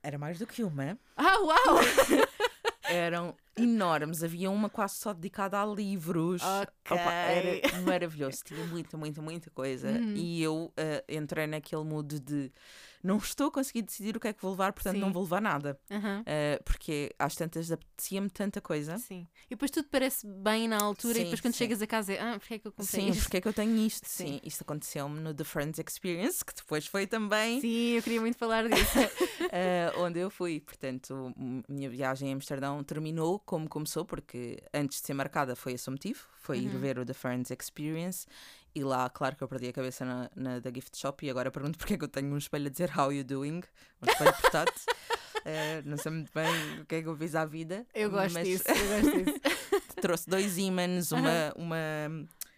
Era 0.01 0.17
mais 0.17 0.39
do 0.39 0.48
que 0.48 0.63
uma. 0.63 0.98
Ah, 1.17 1.38
uau! 1.39 1.79
Eram 2.89 3.36
enormes. 3.63 4.24
Havia 4.24 4.50
uma 4.50 4.70
quase 4.70 4.96
só 4.96 5.13
dedicada 5.13 5.62
a 5.62 5.65
livros. 5.65 6.41
Ok. 6.41 6.74
Opa, 6.91 7.12
era 7.12 7.82
maravilhoso. 7.82 8.39
Tinha 8.44 8.65
muita, 8.65 8.98
muita, 8.98 9.22
muita 9.22 9.50
coisa. 9.51 9.89
Uhum. 9.89 10.13
E 10.15 10.41
eu 10.41 10.65
uh, 10.65 10.74
entrei 11.08 11.48
naquele 11.48 11.84
mood 11.84 12.20
de 12.20 12.51
não 13.03 13.18
estou 13.18 13.48
a 13.48 13.51
conseguir 13.51 13.82
decidir 13.82 14.15
o 14.15 14.20
que 14.20 14.27
é 14.27 14.34
que 14.34 14.41
vou 14.41 14.51
levar, 14.51 14.72
portanto 14.74 14.94
Sim. 14.96 15.00
não 15.01 15.12
vou 15.12 15.24
levar 15.24 15.41
nada. 15.41 15.80
Aham, 15.89 16.22
Uh, 16.22 16.63
porque 16.63 17.12
às 17.18 17.36
tantas 17.36 17.72
apetecia-me 17.72 18.30
tanta 18.30 18.62
coisa. 18.62 18.98
Sim. 18.98 19.27
E 19.48 19.50
depois 19.51 19.72
tudo 19.72 19.88
parece 19.89 20.25
bem 20.27 20.68
na 20.68 20.77
altura 20.77 21.13
e 21.13 21.18
Sim, 21.18 21.24
depois 21.24 21.41
quando 21.41 21.53
sim. 21.53 21.58
chegas 21.60 21.82
a 21.82 21.88
casa 21.88 22.13
é, 22.13 22.20
ah, 22.20 22.38
porque 22.39 22.53
é 22.56 22.60
que 22.60 22.68
eu 22.68 22.72
comprei 22.72 23.01
Sim, 23.01 23.10
isto? 23.10 23.24
porque 23.24 23.38
é 23.38 23.41
que 23.41 23.48
eu 23.48 23.53
tenho 23.53 23.75
isto? 23.77 24.08
Sim, 24.08 24.27
Sim. 24.27 24.39
isto 24.44 24.62
aconteceu-me 24.62 25.20
no 25.20 25.34
The 25.34 25.44
Friends 25.44 25.80
Experience, 25.80 26.46
que 26.46 26.53
depois 26.53 26.86
foi 26.86 27.08
também 27.08 27.60
Sim, 27.60 27.94
eu 27.96 28.03
queria 28.03 28.22
muito 28.22 28.38
falar 28.38 28.68
disso. 28.70 29.00
uh, 29.00 30.00
onde 30.01 30.20
eu 30.20 30.30
fui. 30.30 30.60
Portanto, 30.60 31.34
a 31.68 31.72
minha 31.74 31.89
viagem 31.89 32.30
em 32.30 32.34
Amsterdão 32.34 32.84
terminou 32.84 33.39
como 33.51 33.67
começou, 33.67 34.05
porque 34.05 34.63
antes 34.74 35.01
de 35.01 35.08
ser 35.08 35.13
marcada 35.13 35.58
foi 35.58 35.74
esse 35.74 35.89
o 35.89 35.91
motivo, 35.91 36.25
foi 36.39 36.60
ir 36.60 36.74
Uhum. 36.74 36.79
ver 36.79 36.98
o 36.98 37.05
The 37.05 37.12
Friends 37.13 37.51
Experience. 37.51 38.25
E 38.74 38.81
lá, 38.81 39.10
claro 39.10 39.36
que 39.36 39.43
eu 39.43 39.48
perdi 39.50 39.67
a 39.67 39.74
cabeça 39.74 40.05
na, 40.05 40.29
na 40.34 40.60
da 40.60 40.72
gift 40.74 40.98
shop 40.98 41.25
e 41.25 41.29
agora 41.29 41.51
pergunto 41.51 41.77
porque 41.77 41.96
é 41.96 41.98
que 41.98 42.03
eu 42.05 42.08
tenho 42.08 42.34
um 42.34 42.38
espelho 42.38 42.67
a 42.67 42.70
dizer 42.70 42.89
How 42.98 43.12
you 43.12 43.25
doing? 43.25 43.62
Um 44.01 44.10
espelho 44.10 44.34
portátil. 44.41 44.84
Uh, 45.39 45.84
não 45.84 45.97
sei 45.97 46.12
muito 46.13 46.32
bem 46.34 46.80
o 46.80 46.86
que 46.86 46.95
é 46.95 47.02
que 47.02 47.10
eu 47.10 47.17
fiz 47.17 47.36
à 47.36 47.43
vida. 47.43 47.86
Eu 47.93 48.10
gosto 48.10 48.34
mas 48.34 48.47
disso, 48.47 48.63
eu 48.69 49.02
gosto 49.02 49.23
disso. 49.25 49.39
trouxe 50.02 50.30
dois 50.30 50.58
ímãs, 50.58 51.12
uma, 51.12 51.54
uma, 51.58 51.78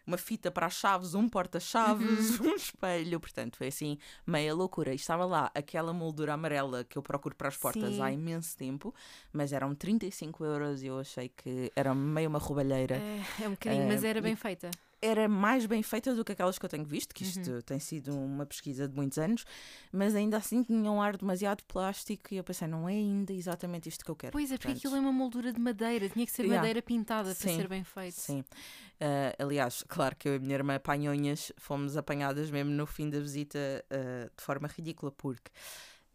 uma 0.05 0.17
fita 0.17 0.51
para 0.51 0.65
as 0.67 0.73
chaves, 0.73 1.15
um 1.15 1.27
porta-chaves, 1.29 2.39
Uhum. 2.39 2.51
um 2.51 2.55
espelho. 2.55 3.19
Portanto, 3.19 3.57
foi 3.57 3.67
assim, 3.67 3.97
meia 4.27 4.53
loucura. 4.53 4.91
E 4.91 4.95
estava 4.95 5.25
lá 5.25 5.49
aquela 5.55 5.93
moldura 5.93 6.33
amarela 6.33 6.83
que 6.83 6.97
eu 6.97 7.01
procuro 7.03 7.35
para 7.35 7.47
as 7.47 7.57
portas 7.57 7.95
Sim. 7.95 8.01
há 8.01 8.11
imenso 8.11 8.57
tempo, 8.57 8.93
mas 9.31 9.53
eram 9.53 9.73
35 9.73 10.43
euros 10.43 10.83
e 10.83 10.87
eu 10.87 10.99
achei 10.99 11.29
que 11.29 11.71
era 11.75 11.93
meio 11.95 12.29
uma 12.29 12.39
roubalheira. 12.39 12.95
É, 12.95 13.43
é 13.43 13.47
um 13.47 13.51
bocadinho, 13.51 13.87
mas 13.87 14.03
Eh, 14.03 14.07
era 14.07 14.19
e- 14.19 14.21
bem 14.21 14.35
feita. 14.35 14.69
Era 15.05 15.27
mais 15.27 15.65
bem 15.65 15.83
feita 15.83 16.15
do 16.15 16.23
que 16.23 16.31
aquelas 16.31 16.57
que 16.57 16.63
eu 16.65 16.69
tenho 16.69 16.85
visto, 16.85 17.13
que 17.13 17.23
isto 17.23 17.51
Uhum. 17.51 17.61
tem 17.61 17.77
sido 17.77 18.15
uma 18.15 18.45
pesquisa 18.45 18.87
de 18.87 18.95
muitos 18.95 19.17
anos, 19.17 19.43
mas 19.91 20.15
ainda 20.15 20.37
assim 20.37 20.63
tinha 20.63 20.89
um 20.89 21.01
ar 21.01 21.17
demasiado 21.17 21.61
plástico 21.65 22.33
e 22.33 22.37
eu 22.37 22.43
pensei, 22.43 22.67
não 22.69 22.87
é 22.87 22.93
ainda 22.93 23.33
exatamente 23.33 23.89
isto 23.89 24.05
que 24.05 24.09
eu 24.11 24.15
quero. 24.15 24.31
Pois 24.31 24.49
é, 24.49 24.55
porque 24.55 24.67
Portanto, 24.67 24.77
aquilo 24.79 24.95
é 24.95 24.99
uma 25.01 25.11
moldura 25.11 25.51
de 25.51 25.59
madeira, 25.59 26.07
tinha 26.07 26.25
que 26.25 26.31
ser 26.31 26.43
Yeah. 26.43 26.61
madeira 26.61 26.81
pintada 26.81 27.35
para 27.35 27.49
Sim, 27.49 27.57
ser 27.57 27.67
bem 27.67 27.83
feito. 27.83 28.13
Sim. 28.15 28.43
Ah, 29.01 29.35
aliás, 29.43 29.83
claro 29.87 30.15
que 30.15 30.29
eu 30.29 30.33
e 30.35 30.37
a 30.37 30.39
minha 30.39 30.55
irmã 30.55 30.75
apanhonhas 30.75 31.51
fomos 31.57 31.97
apanhadas 31.97 32.49
mesmo 32.49 32.71
no 32.71 32.85
fim 32.85 33.09
da 33.09 33.19
visita 33.19 33.59
ah, 33.91 34.29
de 34.37 34.43
forma 34.43 34.67
ridícula, 34.69 35.11
porque 35.11 35.51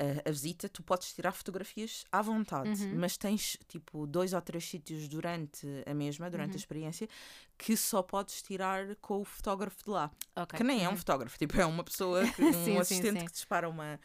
ah, 0.00 0.28
a 0.28 0.30
visita 0.30 0.68
tu 0.68 0.82
podes 0.82 1.12
tirar 1.12 1.32
fotografias 1.32 2.04
à 2.12 2.22
vontade, 2.22 2.68
Uhum. 2.84 2.94
mas 2.98 3.16
tens 3.16 3.56
tipo 3.68 4.06
dois 4.06 4.32
ou 4.32 4.40
três 4.40 4.64
sítios 4.64 5.08
durante 5.08 5.66
a 5.86 5.94
mesma, 5.94 6.30
durante 6.30 6.50
Uhum. 6.50 6.54
a 6.54 6.58
experiência, 6.58 7.08
que 7.56 7.76
só 7.76 8.02
podes 8.02 8.40
tirar 8.42 8.94
com 8.96 9.20
o 9.20 9.24
fotógrafo 9.24 9.82
de 9.84 9.90
lá. 9.90 10.10
Ok. 10.36 10.56
Que 10.56 10.64
nem 10.64 10.84
é 10.84 10.88
um 10.88 10.92
Uhum. 10.92 10.96
fotógrafo, 10.98 11.36
tipo, 11.38 11.60
é 11.60 11.66
uma 11.66 11.82
pessoa, 11.84 12.22
que- 12.36 12.42
um 12.42 12.52
Sim, 12.52 12.64
sim, 12.64 12.78
assistente 12.78 13.18
sim. 13.20 13.26
que 13.26 13.32
dispara 13.32 13.68
uma. 13.68 13.98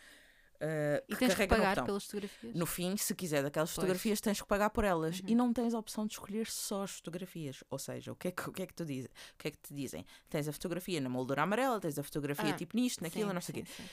ah, 0.62 1.04
E 1.10 1.16
tens 1.16 1.34
que 1.36 1.42
no 1.42 1.48
pagar 1.48 1.84
pelas 1.84 2.06
fotografias? 2.06 2.56
No 2.56 2.66
fim, 2.66 2.96
se 2.98 3.14
quiser 3.14 3.44
daquelas 3.44 3.70
Pois. 3.70 3.76
fotografias, 3.76 4.22
tens 4.22 4.42
que 4.42 4.48
pagar 4.48 4.70
por 4.70 4.84
elas. 4.86 5.20
Uhum. 5.20 5.26
E 5.28 5.36
não 5.36 5.52
tens 5.54 5.74
a 5.74 5.80
opção 5.80 6.08
de 6.08 6.14
escolher 6.14 6.48
só 6.48 6.84
as 6.84 6.92
fotografias. 6.92 7.64
Ou 7.70 7.78
seja, 7.78 8.12
o 8.12 8.16
que 8.16 8.30
é 8.30 8.32
que, 8.32 8.50
o 8.50 8.52
que, 8.54 8.62
é 8.64 8.66
que 8.66 8.74
tu 8.74 8.86
dizes? 8.86 9.10
O 9.34 9.38
que 9.38 9.48
é 9.50 9.52
que 9.52 9.58
te 9.60 9.74
dizem? 9.74 10.06
Tens 10.30 10.48
a 10.48 10.54
fotografia 10.54 11.00
na 11.02 11.10
moldura 11.10 11.44
amarela, 11.44 11.80
tens 11.80 12.00
a 12.00 12.04
fotografia 12.04 12.50
Ah, 12.52 12.54
tipo 12.58 12.76
nisto, 12.78 13.04
naquilo, 13.04 13.28
Sim, 13.30 13.34
não 13.36 13.42
sei 13.42 13.54
o 13.54 13.58
sim, 13.58 13.64
quê. 13.66 13.72
sim. 13.76 13.84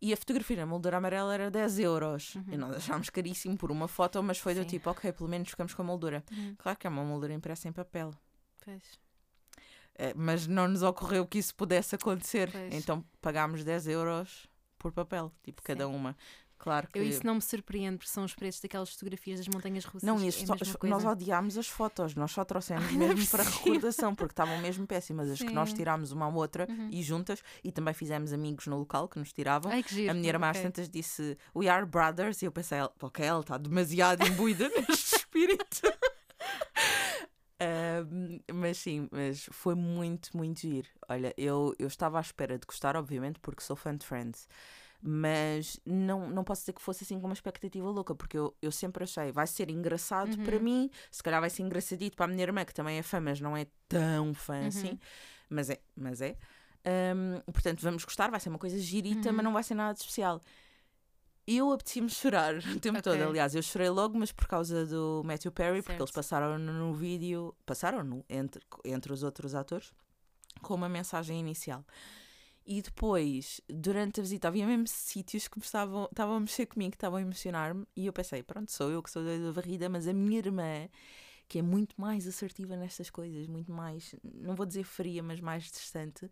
E 0.00 0.12
a 0.12 0.16
fotografia 0.16 0.56
na 0.56 0.66
moldura 0.66 0.98
amarela 0.98 1.32
era 1.32 1.50
10 1.50 1.78
euros. 1.78 2.34
Uhum. 2.34 2.44
E 2.52 2.56
nós 2.56 2.76
achámos 2.76 3.08
caríssimo 3.10 3.56
por 3.56 3.70
uma 3.70 3.88
foto, 3.88 4.22
mas 4.22 4.38
foi 4.38 4.54
do 4.54 4.62
Sim. 4.62 4.66
tipo, 4.66 4.90
ok, 4.90 5.12
pelo 5.12 5.28
menos 5.28 5.48
ficamos 5.48 5.72
com 5.72 5.82
a 5.82 5.84
moldura. 5.84 6.22
Uhum. 6.30 6.54
Claro 6.58 6.78
que 6.78 6.86
é 6.86 6.90
uma 6.90 7.02
moldura 7.02 7.32
impressa 7.32 7.68
em 7.68 7.72
papel. 7.72 8.12
Pois. 8.64 8.82
Eh, 9.94 10.12
mas 10.14 10.46
não 10.46 10.68
nos 10.68 10.82
ocorreu 10.82 11.26
que 11.26 11.38
isso 11.38 11.54
pudesse 11.54 11.94
acontecer. 11.94 12.50
Pois. 12.50 12.74
Então 12.74 13.04
pagámos 13.20 13.64
10 13.64 13.88
euros 13.88 14.46
por 14.78 14.92
papel, 14.92 15.32
tipo, 15.42 15.62
cada 15.62 15.88
uma. 15.88 16.16
Claro 16.58 16.88
que. 16.88 16.98
Eu 16.98 17.04
isso 17.04 17.24
não 17.24 17.34
me 17.36 17.42
surpreende, 17.42 17.98
porque 17.98 18.10
são 18.10 18.24
os 18.24 18.34
preços 18.34 18.60
daquelas 18.60 18.90
fotografias 18.90 19.38
das 19.38 19.48
montanhas 19.48 19.84
russas. 19.84 20.02
Não, 20.02 20.18
é 20.18 20.26
isso 20.26 20.44
a 20.52 20.56
só- 20.64 20.78
nós 20.84 21.04
odiámos 21.04 21.56
as 21.58 21.68
fotos, 21.68 22.14
nós 22.14 22.30
só 22.32 22.44
trouxemos 22.44 22.84
Ai, 22.90 22.94
é 22.94 22.98
mesmo 22.98 23.26
para 23.28 23.42
recordação, 23.44 24.14
porque 24.14 24.32
estavam 24.32 24.58
mesmo 24.58 24.86
péssimas. 24.86 25.30
As 25.30 25.38
que 25.38 25.52
nós 25.52 25.70
Sim. 25.70 25.76
tirámos 25.76 26.12
uma 26.12 26.26
à 26.26 26.28
outra 26.28 26.66
Uhum. 26.68 26.88
e 26.90 27.02
juntas, 27.02 27.42
e 27.62 27.70
também 27.70 27.92
fizemos 27.94 28.32
amigos 28.32 28.66
no 28.66 28.78
local 28.78 29.08
que 29.08 29.18
nos 29.18 29.32
tiravam. 29.32 29.70
Ai, 29.70 29.82
que 29.82 29.94
giro. 29.94 30.10
a 30.10 30.14
minha 30.14 30.28
irmã 30.28 30.48
às 30.50 30.56
ok. 30.56 30.62
tantas 30.70 30.88
disse 30.88 31.36
We 31.54 31.68
are 31.68 31.84
brothers, 31.86 32.40
e 32.42 32.46
eu 32.46 32.52
pensei, 32.52 32.78
ok, 33.00 33.24
ela 33.24 33.40
está 33.40 33.56
demasiado 33.58 34.26
imbuída 34.26 34.68
neste 34.88 35.16
espírito. 35.16 35.82
Ahm, 37.58 38.40
mas 38.52 38.76
sim, 38.76 39.08
mas 39.10 39.48
foi 39.50 39.74
muito, 39.74 40.36
muito 40.36 40.60
giro. 40.60 40.88
Olha, 41.08 41.32
eu, 41.38 41.74
eu 41.78 41.86
estava 41.88 42.18
à 42.18 42.20
espera 42.20 42.58
de 42.58 42.66
gostar, 42.66 42.96
obviamente, 42.96 43.38
porque 43.40 43.62
sou 43.62 43.74
fã 43.74 43.96
de 43.96 44.04
Friends. 44.04 44.46
Mas 45.02 45.78
não, 45.84 46.28
não 46.30 46.42
posso 46.42 46.62
dizer 46.62 46.72
que 46.72 46.80
fosse 46.82 47.04
assim 47.04 47.20
com 47.20 47.26
uma 47.26 47.32
expectativa 47.34 47.88
louca, 47.88 48.14
porque 48.14 48.36
eu, 48.38 48.56
eu 48.62 48.72
sempre 48.72 49.04
achei, 49.04 49.30
vai 49.30 49.46
ser 49.46 49.70
engraçado 49.70 50.36
Uhum. 50.38 50.44
para 50.44 50.58
mim, 50.58 50.90
se 51.10 51.22
calhar 51.22 51.40
vai 51.40 51.50
ser 51.50 51.62
engraçadito 51.62 52.16
para 52.16 52.24
a 52.24 52.28
minha 52.28 52.42
irmã, 52.42 52.64
que 52.64 52.74
também 52.74 52.98
é 52.98 53.02
fã, 53.02 53.20
mas 53.20 53.40
não 53.40 53.56
é 53.56 53.66
tão 53.88 54.32
fã 54.34 54.60
Uhum. 54.62 54.66
assim. 54.68 54.98
Mas 55.48 55.70
é, 55.70 55.80
mas 55.94 56.20
é. 56.20 56.36
Ahm, 56.84 57.40
portanto, 57.52 57.80
vamos 57.82 58.04
gostar, 58.04 58.30
vai 58.30 58.40
ser 58.40 58.48
uma 58.48 58.58
coisa 58.58 58.78
girita, 58.78 59.28
Uhum. 59.30 59.36
mas 59.36 59.44
não 59.44 59.52
vai 59.52 59.62
ser 59.62 59.74
nada 59.74 59.92
de 59.94 60.00
especial. 60.00 60.40
Eu 61.46 61.70
apetecia-me 61.70 62.10
chorar 62.10 62.54
o 62.76 62.80
tempo 62.80 63.00
todo. 63.00 63.14
Ok. 63.14 63.26
Aliás, 63.26 63.54
eu 63.54 63.62
chorei 63.62 63.88
logo, 63.88 64.18
mas 64.18 64.32
por 64.32 64.48
causa 64.48 64.84
do 64.86 65.22
Matthew 65.24 65.52
Perry, 65.52 65.80
porque 65.82 65.92
Certo. 65.92 66.00
eles 66.02 66.10
passaram 66.10 66.58
no 66.58 66.92
vídeo, 66.94 67.54
passaram 67.64 68.02
no 68.02 68.24
entre, 68.28 68.60
entre 68.84 69.12
os 69.12 69.22
outros 69.22 69.54
atores, 69.54 69.92
com 70.62 70.74
uma 70.74 70.88
mensagem 70.88 71.38
inicial. 71.38 71.84
E 72.66 72.82
depois, 72.82 73.60
durante 73.68 74.18
a 74.18 74.22
visita, 74.24 74.48
havia 74.48 74.66
mesmo 74.66 74.88
sítios 74.88 75.46
que 75.46 75.56
estavam, 75.60 76.06
estavam 76.10 76.34
a 76.34 76.40
mexer 76.40 76.66
comigo, 76.66 76.90
que 76.90 76.96
estavam 76.96 77.18
a 77.18 77.22
emocionar-me, 77.22 77.86
e 77.94 78.06
eu 78.06 78.12
pensei, 78.12 78.42
pronto, 78.42 78.72
sou 78.72 78.90
eu 78.90 79.00
que 79.00 79.08
sou 79.10 79.22
da 79.24 79.52
varrida, 79.52 79.88
mas 79.88 80.08
a 80.08 80.12
minha 80.12 80.38
irmã, 80.38 80.88
que 81.48 81.60
é 81.60 81.62
muito 81.62 81.94
mais 82.00 82.26
assertiva 82.26 82.76
nestas 82.76 83.08
coisas, 83.08 83.46
muito 83.46 83.70
mais, 83.70 84.16
não 84.24 84.56
vou 84.56 84.66
dizer 84.66 84.82
fria, 84.82 85.22
mas 85.22 85.40
mais 85.40 85.70
distante, 85.70 86.28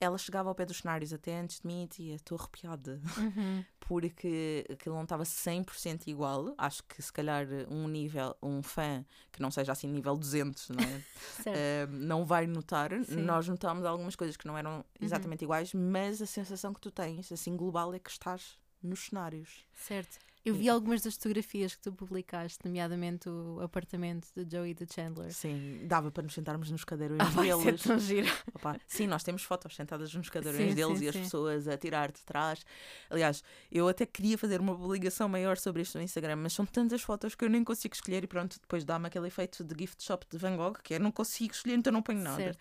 ela 0.00 0.16
chegava 0.18 0.48
ao 0.48 0.54
pé 0.54 0.64
dos 0.64 0.78
cenários 0.78 1.12
até 1.12 1.38
antes 1.38 1.60
de 1.60 1.66
mim 1.66 1.88
e 1.98 2.12
Estou 2.12 2.38
arrepiada. 2.38 3.00
Uhum. 3.16 3.64
Porque 3.80 4.66
aquilo 4.70 4.94
não 4.94 5.04
estava 5.04 5.22
100% 5.24 6.06
igual. 6.08 6.54
Acho 6.58 6.82
que 6.84 7.00
se 7.02 7.12
calhar 7.12 7.46
um 7.70 7.88
nível, 7.88 8.36
um 8.42 8.62
fã 8.62 9.04
que 9.32 9.40
não 9.40 9.50
seja 9.50 9.72
assim 9.72 9.88
nível 9.88 10.16
200, 10.16 10.68
não 10.70 10.84
é? 10.84 11.02
Certo. 11.42 11.90
Uh, 11.90 11.96
não 11.96 12.24
vai 12.24 12.46
notar. 12.46 12.90
Sim. 13.04 13.22
Nós 13.22 13.48
notámos 13.48 13.84
algumas 13.86 14.14
coisas 14.14 14.36
que 14.36 14.46
não 14.46 14.56
eram 14.58 14.78
Uhum. 14.78 14.84
exatamente 15.00 15.42
iguais, 15.44 15.72
mas 15.72 16.20
a 16.20 16.26
sensação 16.26 16.72
que 16.74 16.80
tu 16.80 16.90
tens, 16.90 17.32
assim, 17.32 17.56
global, 17.56 17.94
é 17.94 17.98
que 17.98 18.10
estás 18.10 18.58
nos 18.82 19.06
cenários. 19.06 19.64
Certo. 19.74 20.18
Eu 20.48 20.54
vi 20.54 20.68
algumas 20.68 21.02
das 21.02 21.14
fotografias 21.14 21.74
que 21.74 21.82
tu 21.82 21.92
publicaste, 21.92 22.58
nomeadamente 22.64 23.28
o 23.28 23.60
apartamento 23.60 24.28
de 24.34 24.56
Joey 24.56 24.70
e 24.70 24.74
de 24.74 24.86
Chandler. 24.92 25.32
Sim, 25.32 25.80
dava 25.86 26.10
para 26.10 26.22
nos 26.22 26.34
sentarmos 26.34 26.70
nos 26.70 26.84
cadeirões 26.84 27.20
Ah, 27.36 27.42
deles. 27.42 27.82
tão 27.82 27.98
giro. 27.98 28.28
Opa, 28.54 28.78
sim, 28.86 29.06
nós 29.06 29.22
temos 29.22 29.42
fotos 29.42 29.74
sentadas 29.76 30.12
nos 30.14 30.28
cadeirões 30.30 30.70
Sim, 30.70 30.74
deles 30.74 30.98
sim, 30.98 31.04
e 31.04 31.08
as 31.08 31.14
sim. 31.14 31.22
pessoas 31.22 31.68
a 31.68 31.76
tirar 31.76 32.10
de 32.10 32.20
trás. 32.22 32.64
Aliás, 33.10 33.42
eu 33.70 33.88
até 33.88 34.06
queria 34.06 34.38
fazer 34.38 34.60
uma 34.60 34.76
publicação 34.76 35.28
maior 35.28 35.56
sobre 35.58 35.82
isto 35.82 35.98
no 35.98 36.04
Instagram, 36.04 36.36
mas 36.36 36.52
são 36.52 36.64
tantas 36.64 37.02
fotos 37.02 37.34
que 37.34 37.44
eu 37.44 37.50
nem 37.50 37.62
consigo 37.62 37.94
escolher 37.94 38.24
e 38.24 38.26
pronto, 38.26 38.58
depois 38.60 38.84
dá-me 38.84 39.06
aquele 39.06 39.26
efeito 39.26 39.62
de 39.62 39.74
gift 39.78 40.02
shop 40.02 40.26
de 40.30 40.38
Van 40.38 40.56
Gogh, 40.56 40.78
que 40.82 40.94
é 40.94 40.98
não 40.98 41.10
consigo 41.12 41.52
escolher, 41.52 41.74
então 41.74 41.92
não 41.92 42.02
ponho 42.02 42.20
nada. 42.20 42.36
Certo. 42.36 42.58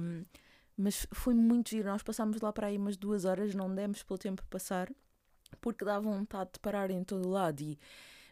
Um, 0.00 0.24
mas 0.76 1.06
foi 1.12 1.34
muito 1.34 1.70
giro. 1.70 1.88
Nós 1.88 2.02
passámos 2.02 2.40
lá 2.40 2.52
para 2.52 2.68
aí 2.68 2.76
umas 2.76 2.96
duas 2.96 3.24
horas, 3.24 3.54
não 3.54 3.74
demos 3.74 4.02
pelo 4.04 4.16
tempo 4.18 4.44
passar, 4.48 4.88
porque 5.60 5.84
dá 5.84 5.98
vontade 5.98 6.50
de 6.54 6.58
parar 6.60 6.90
em 6.90 7.02
todo 7.04 7.28
lado. 7.28 7.60
E 7.62 7.78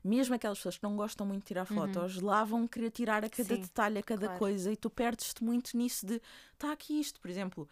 mesmo 0.04 0.34
aquelas 0.34 0.58
pessoas 0.58 0.76
que 0.76 0.82
não 0.84 0.96
gostam 0.96 1.26
muito 1.26 1.42
de 1.42 1.48
tirar 1.48 1.64
fotos, 1.64 2.20
lá 2.20 2.44
vão 2.44 2.66
querer 2.66 2.90
tirar 2.90 3.24
a 3.24 3.28
cada 3.28 3.50
Uhum. 3.54 3.56
Sim, 3.56 3.62
detalhe, 3.62 3.98
a 3.98 4.02
cada 4.02 4.26
claro. 4.26 4.38
coisa, 4.38 4.72
e 4.72 4.76
tu 4.76 4.88
perdes-te 4.88 5.42
muito 5.42 5.76
nisso 5.76 6.06
de 6.06 6.20
está 6.52 6.72
aqui 6.72 7.00
isto, 7.00 7.20
por 7.20 7.28
exemplo. 7.30 7.68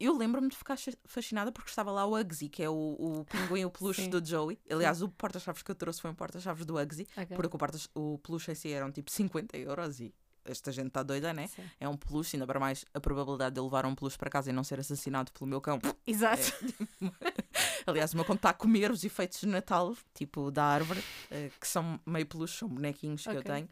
Eu 0.00 0.16
lembro-me 0.16 0.48
de 0.48 0.56
ficar 0.56 0.76
fascinada 1.04 1.52
porque 1.52 1.70
estava 1.70 1.92
lá 1.92 2.04
o 2.04 2.18
Uggsy, 2.18 2.48
que 2.48 2.62
é 2.62 2.68
o, 2.68 2.74
o 2.74 3.24
pinguim, 3.58 3.64
o 3.64 3.70
peluche 3.70 4.02
Sim. 4.04 4.10
do 4.10 4.24
Joey. 4.24 4.58
Aliás, 4.68 5.02
o 5.02 5.08
porta-chaves 5.08 5.62
que 5.62 5.70
eu 5.70 5.74
trouxe 5.74 6.00
foi 6.00 6.10
um 6.10 6.14
porta-chaves 6.14 6.64
do 6.66 6.76
Uggsy, 6.80 7.06
Ok. 7.16 7.36
porque 7.36 7.54
o, 7.54 7.58
porta 7.58 7.78
o 7.94 8.18
peluche 8.18 8.50
em 8.50 8.54
si 8.54 8.72
eram 8.72 8.90
tipo 8.90 9.10
50 9.10 9.56
euros 9.56 10.00
e 10.00 10.12
esta 10.44 10.70
gente 10.72 10.88
está 10.88 11.02
doida, 11.02 11.32
né? 11.32 11.46
Sim. 11.46 11.62
É 11.80 11.88
um 11.88 11.96
peluche, 11.96 12.36
ainda 12.36 12.46
para 12.46 12.58
mais 12.60 12.84
a 12.92 13.00
probabilidade 13.00 13.54
de 13.54 13.60
eu 13.60 13.64
levar 13.64 13.86
um 13.86 13.94
peluche 13.94 14.18
para 14.18 14.28
casa 14.28 14.50
e 14.50 14.52
não 14.52 14.64
ser 14.64 14.80
assassinado 14.80 15.30
pelo 15.32 15.46
meu 15.48 15.60
cão. 15.60 15.78
Exato. 16.06 16.42
Aliás, 17.86 18.12
o 18.12 18.16
meu 18.16 18.24
cão 18.24 18.36
está 18.36 18.50
a 18.50 18.54
comer 18.54 18.90
os 18.90 19.04
efeitos 19.04 19.40
de 19.40 19.46
Natal, 19.46 19.94
tipo 20.14 20.50
da 20.50 20.64
árvore, 20.64 21.02
eh, 21.30 21.50
que 21.60 21.68
são 21.68 22.00
meio 22.06 22.26
peluche, 22.26 22.58
são 22.58 22.68
bonequinhos 22.68 23.22
que 23.22 23.30
eu 23.30 23.42
tenho. 23.42 23.68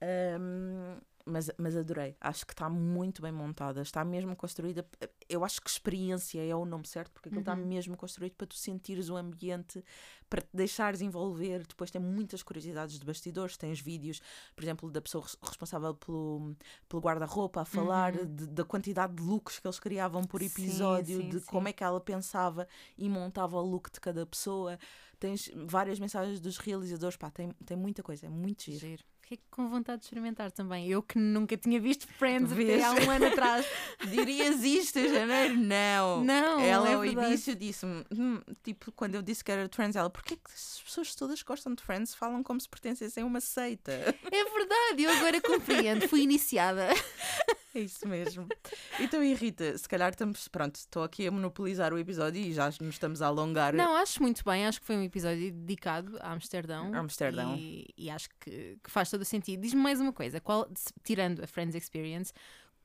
Ahm, 0.00 0.98
mas, 1.28 1.50
mas 1.58 1.76
adorei, 1.76 2.16
acho 2.20 2.46
que 2.46 2.52
está 2.52 2.68
muito 2.68 3.20
bem 3.22 3.30
montada, 3.32 3.82
está 3.82 4.04
mesmo 4.04 4.34
construída. 4.34 4.86
Eu 5.28 5.44
acho 5.44 5.60
que 5.60 5.68
experiência 5.70 6.44
é 6.44 6.54
o 6.54 6.64
nome 6.64 6.86
certo, 6.86 7.12
porque 7.12 7.28
aquilo 7.28 7.42
está 7.42 7.54
Uhum. 7.54 7.66
mesmo 7.66 7.96
construído 7.96 8.34
para 8.34 8.46
tu 8.46 8.54
sentires 8.56 9.08
o 9.10 9.16
ambiente, 9.16 9.84
para 10.28 10.40
te 10.42 10.48
deixares 10.54 11.00
envolver. 11.00 11.66
Depois 11.66 11.90
tem 11.90 12.00
muitas 12.00 12.42
curiosidades 12.42 12.98
de 12.98 13.04
bastidores, 13.04 13.56
tens 13.56 13.80
vídeos, 13.80 14.20
por 14.56 14.64
exemplo, 14.64 14.90
da 14.90 15.00
pessoa 15.00 15.22
res- 15.24 15.36
responsável 15.42 15.94
pelo, 15.94 16.54
pelo 16.88 17.02
guarda-roupa 17.02 17.60
a 17.60 17.64
falar 17.64 18.12
de- 18.26 18.46
da 18.46 18.64
quantidade 18.64 19.14
de 19.14 19.22
looks 19.22 19.58
que 19.58 19.66
eles 19.66 19.78
criavam 19.78 20.24
por 20.24 20.40
Uhum. 20.40 20.48
Sim, 20.48 20.62
episódio, 20.62 21.20
sim, 21.22 21.28
de 21.28 21.40
sim. 21.40 21.46
como 21.46 21.68
é 21.68 21.72
que 21.72 21.84
ela 21.84 22.00
pensava 22.00 22.66
e 22.96 23.08
montava 23.08 23.56
o 23.56 23.62
look 23.64 23.90
de 23.92 24.00
cada 24.00 24.24
pessoa. 24.26 24.78
Tens 25.20 25.50
várias 25.66 25.98
mensagens 25.98 26.40
dos 26.40 26.58
realizadores, 26.58 27.16
pá, 27.16 27.28
tem, 27.30 27.50
tem 27.66 27.76
muita 27.76 28.02
coisa, 28.02 28.26
é 28.26 28.28
muito 28.28 28.62
giro. 28.64 28.78
Giro. 28.78 29.04
Fiquei 29.28 29.44
com 29.50 29.68
vontade 29.68 29.98
de 29.98 30.06
experimentar 30.06 30.50
também. 30.50 30.88
Eu 30.88 31.02
que 31.02 31.18
nunca 31.18 31.54
tinha 31.54 31.78
visto 31.78 32.08
Friends 32.14 32.50
Vês? 32.50 32.82
até 32.82 33.02
há 33.02 33.06
um 33.06 33.10
ano 33.10 33.26
atrás. 33.26 33.66
Dirias 34.08 34.64
isto 34.64 34.98
em 34.98 35.10
janeiro? 35.10 35.54
Não. 35.54 36.24
Não, 36.24 36.60
ela 36.60 36.88
é 36.88 36.94
ao 36.94 37.02
verdade. 37.02 37.26
início 37.28 37.54
disse-me, 37.54 38.06
hum, 38.10 38.40
tipo, 38.64 38.90
quando 38.92 39.16
eu 39.16 39.20
disse 39.20 39.44
que 39.44 39.52
era 39.52 39.68
Friends, 39.70 39.96
ela, 39.96 40.08
porquê 40.08 40.34
que 40.34 40.50
as 40.50 40.80
pessoas 40.82 41.14
todas 41.14 41.42
gostam 41.42 41.74
de 41.74 41.82
Friends 41.82 42.14
falam 42.14 42.42
como 42.42 42.58
se 42.58 42.66
pertencessem 42.66 43.22
a 43.22 43.26
uma 43.26 43.42
seita? 43.42 43.92
É 43.92 44.44
verdade, 44.44 45.02
eu 45.02 45.10
agora 45.10 45.42
compreendo. 45.42 46.08
Fui 46.08 46.22
iniciada. 46.22 46.88
É 47.74 47.80
isso 47.80 48.08
mesmo. 48.08 48.48
Então, 48.98 49.22
e 49.22 49.34
Rita, 49.34 49.76
se 49.76 49.88
calhar 49.88 50.10
estamos, 50.10 50.48
pronto, 50.48 50.76
estou 50.76 51.02
aqui 51.02 51.26
a 51.26 51.30
monopolizar 51.30 51.92
o 51.92 51.98
episódio 51.98 52.40
e 52.40 52.52
já 52.52 52.66
nos 52.66 52.94
estamos 52.94 53.20
a 53.20 53.26
alongar. 53.26 53.74
Não, 53.74 53.94
acho 53.96 54.22
muito 54.22 54.42
bem. 54.44 54.66
Acho 54.66 54.80
que 54.80 54.86
foi 54.86 54.96
um 54.96 55.02
episódio 55.02 55.52
dedicado 55.52 56.16
a 56.20 56.32
Amsterdão. 56.32 56.94
Amsterdão. 56.94 57.56
E, 57.56 57.86
e 57.96 58.10
acho 58.10 58.28
que, 58.40 58.78
que 58.82 58.90
faz 58.90 59.10
todo 59.10 59.20
o 59.20 59.24
sentido. 59.24 59.60
Diz-me 59.60 59.80
mais 59.80 60.00
uma 60.00 60.12
coisa: 60.12 60.40
qual, 60.40 60.68
tirando 61.04 61.44
a 61.44 61.46
Friends 61.46 61.74
Experience, 61.74 62.32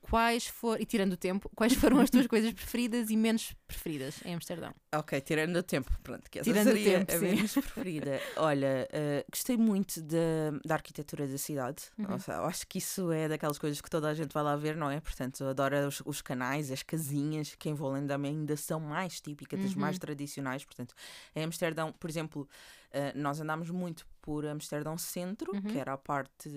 quais 0.04 0.46
foram, 0.48 0.82
e 0.82 0.86
tirando 0.86 1.14
o 1.14 1.18
tempo, 1.18 1.50
quais 1.56 1.74
foram 1.74 2.00
as 2.00 2.10
tuas 2.10 2.28
coisas 2.28 2.54
preferidas 2.54 3.10
e 3.10 3.18
menos 3.18 3.54
preferidas 3.68 4.16
em 4.26 4.34
Amsterdão? 4.36 4.74
Ok, 4.94 5.20
tirando 5.22 5.56
o 5.56 5.64
tempo, 5.64 5.92
pronto, 6.04 6.30
que 6.30 6.40
essa 6.40 6.50
Tirando 6.52 6.68
o 6.68 6.72
seria 6.72 7.00
tempo, 7.00 7.12
a 7.14 7.20
sim. 7.20 7.36
menos 7.36 7.54
preferida. 7.54 8.22
Olha, 8.38 8.88
eh, 8.92 9.26
gostei 9.32 9.58
muito 9.58 10.02
da, 10.02 10.52
da 10.64 10.76
arquitetura 10.76 11.28
da 11.28 11.38
cidade. 11.38 11.86
Uhum. 11.98 12.18
Eu 12.28 12.46
acho 12.46 12.68
que 12.68 12.78
isso 12.78 13.12
é 13.12 13.28
daquelas 13.28 13.58
coisas 13.58 13.82
que 13.82 13.90
toda 13.90 14.08
a 14.10 14.14
gente 14.14 14.32
vai 14.34 14.44
lá 14.44 14.56
ver, 14.56 14.76
não 14.76 14.92
é? 14.92 15.00
Portanto, 15.00 15.42
eu 15.44 15.50
adoro 15.50 15.88
os, 15.88 16.02
os 16.06 16.22
canais, 16.22 16.72
as 16.72 16.84
casinhas, 16.84 17.56
que 17.56 17.70
em 17.70 17.74
Volendam 17.74 18.22
ainda 18.24 18.56
são 18.56 18.80
mais 18.80 19.20
típicas, 19.20 19.60
das 19.60 19.74
Uhum. 19.74 19.82
mais 19.82 19.98
tradicionais. 19.98 20.64
Portanto, 20.64 20.94
em 21.36 21.44
Amsterdão, 21.44 21.92
por 21.92 22.10
exemplo, 22.10 22.48
eh, 22.94 23.12
nós 23.16 23.40
andámos 23.42 23.70
muito 23.70 24.06
por 24.22 24.46
Amsterdão 24.46 24.98
Centro, 24.98 25.52
Uhum. 25.54 25.62
que 25.64 25.78
era 25.78 25.92
a 25.94 25.98
parte 25.98 26.50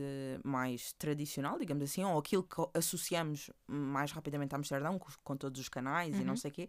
mais 0.44 0.92
tradicional, 0.92 1.58
digamos 1.58 1.82
assim, 1.82 2.04
ou 2.04 2.16
aquilo 2.18 2.44
que 2.44 2.56
associamos 2.74 3.50
mais 3.66 4.12
rapidamente 4.12 4.54
a 4.54 4.58
Amsterdão, 4.58 4.98
com, 4.98 5.08
com 5.24 5.36
todos 5.36 5.60
os 5.60 5.68
canais 5.68 6.16
e 6.20 6.22
não 6.22 6.30
Uhum. 6.32 6.36
sei 6.36 6.50
o 6.50 6.54
quê. 6.54 6.68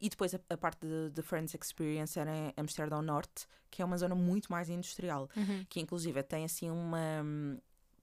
E 0.00 0.08
depois 0.08 0.34
a, 0.34 0.40
a 0.50 0.56
parte 0.56 0.80
de, 0.84 1.10
de 1.10 1.22
Friends 1.22 1.54
Experience 1.54 2.18
era 2.18 2.34
em 2.34 2.52
Amsterdão 2.56 3.00
Norte, 3.02 3.46
que 3.70 3.80
é 3.82 3.84
uma 3.84 3.96
zona 3.96 4.14
muito 4.16 4.50
mais 4.50 4.68
industrial, 4.68 5.28
Uhum. 5.36 5.64
que 5.68 5.78
inclusive 5.80 6.20
tem 6.24 6.44
assim 6.44 6.68
uma. 6.70 6.98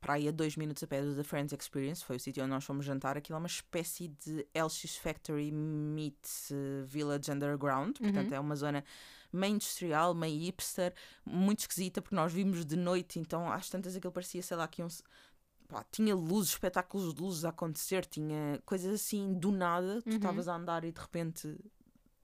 Para 0.01 0.13
aí 0.13 0.27
a 0.29 0.31
dois 0.31 0.55
minutos 0.55 0.81
a 0.81 0.88
pé 0.88 1.01
do 1.01 1.13
The 1.13 1.23
Friends 1.23 1.51
Experience, 1.51 2.03
foi 2.05 2.15
o 2.15 2.19
sítio 2.19 2.41
onde 2.41 2.51
nós 2.51 2.63
fomos 2.63 2.85
jantar. 2.85 3.17
Aquilo 3.17 3.35
é 3.35 3.39
uma 3.39 3.47
espécie 3.47 4.07
de 4.07 4.47
LX 4.53 4.95
Factory 4.95 5.51
meets 5.51 6.51
eh, 6.51 6.83
Village 6.85 7.29
Underground, 7.29 7.97
portanto 7.99 8.29
Uhum. 8.29 8.35
é 8.35 8.39
uma 8.39 8.55
zona 8.55 8.83
meio 9.31 9.55
industrial, 9.55 10.15
meio 10.15 10.39
hipster, 10.39 10.93
muito 11.25 11.59
esquisita, 11.59 12.01
porque 12.01 12.15
nós 12.15 12.31
vimos 12.31 12.65
de 12.65 12.77
noite, 12.77 13.19
então 13.19 13.51
às 13.51 13.69
tantas 13.69 13.95
aquilo 13.95 14.13
parecia, 14.13 14.41
sei 14.41 14.55
lá, 14.55 14.67
que 14.69 14.81
iam 14.81 14.88
pá, 15.67 15.85
tinha 15.91 16.15
luzes, 16.15 16.51
espetáculos 16.53 17.13
de 17.13 17.21
luzes 17.21 17.43
a 17.43 17.49
acontecer, 17.49 18.05
tinha 18.05 18.59
coisas 18.65 18.93
assim 18.93 19.33
do 19.33 19.51
nada. 19.51 20.01
Tu 20.01 20.09
Uhum. 20.12 20.15
estavas 20.15 20.47
a 20.47 20.55
andar 20.55 20.83
e 20.85 20.91
de 20.93 20.99
repente 21.01 21.55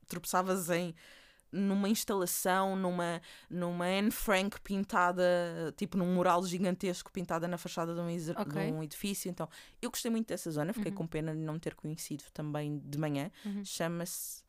tropeçavas 0.07 0.69
em 0.69 0.95
numa 1.51 1.88
instalação, 1.89 2.75
numa, 2.75 3.21
numa 3.49 3.86
Anne 3.86 4.12
Frank 4.12 4.60
pintada, 4.62 5.23
tipo 5.77 5.97
num 5.97 6.13
mural 6.13 6.43
gigantesco 6.45 7.12
pintada 7.12 7.47
na 7.47 7.58
fachada 7.58 7.93
de 7.93 7.99
um, 8.01 8.10
exa- 8.10 8.34
de 8.34 8.58
um 8.73 8.84
edifício. 8.84 9.29
Então, 9.29 9.47
eu 9.81 9.89
gostei 9.89 10.12
muito 10.12 10.27
dessa 10.27 10.51
zona, 10.51 10.73
fiquei 10.73 10.91
Uhum. 10.91 10.97
com 10.97 11.08
pena 11.08 11.34
de 11.34 11.39
não 11.41 11.58
ter 11.58 11.75
conhecido 11.75 12.23
também 12.34 12.79
de 12.79 12.97
manhã. 12.97 13.31
Uhum. 13.45 13.63
Chama-se 13.63 14.43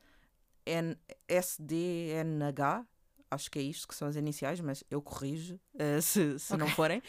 SDNH, 1.27 2.85
acho 3.31 3.51
que 3.51 3.59
é 3.59 3.61
isto 3.61 3.87
que 3.87 3.95
são 3.95 4.07
as 4.07 4.15
iniciais, 4.15 4.59
mas 4.59 4.83
eu 4.89 5.01
corrijo 5.01 5.59
eh, 5.77 6.01
se, 6.01 6.37
se 6.39 6.55
não 6.57 6.65
Ok. 6.65 6.75
forem. 6.75 7.01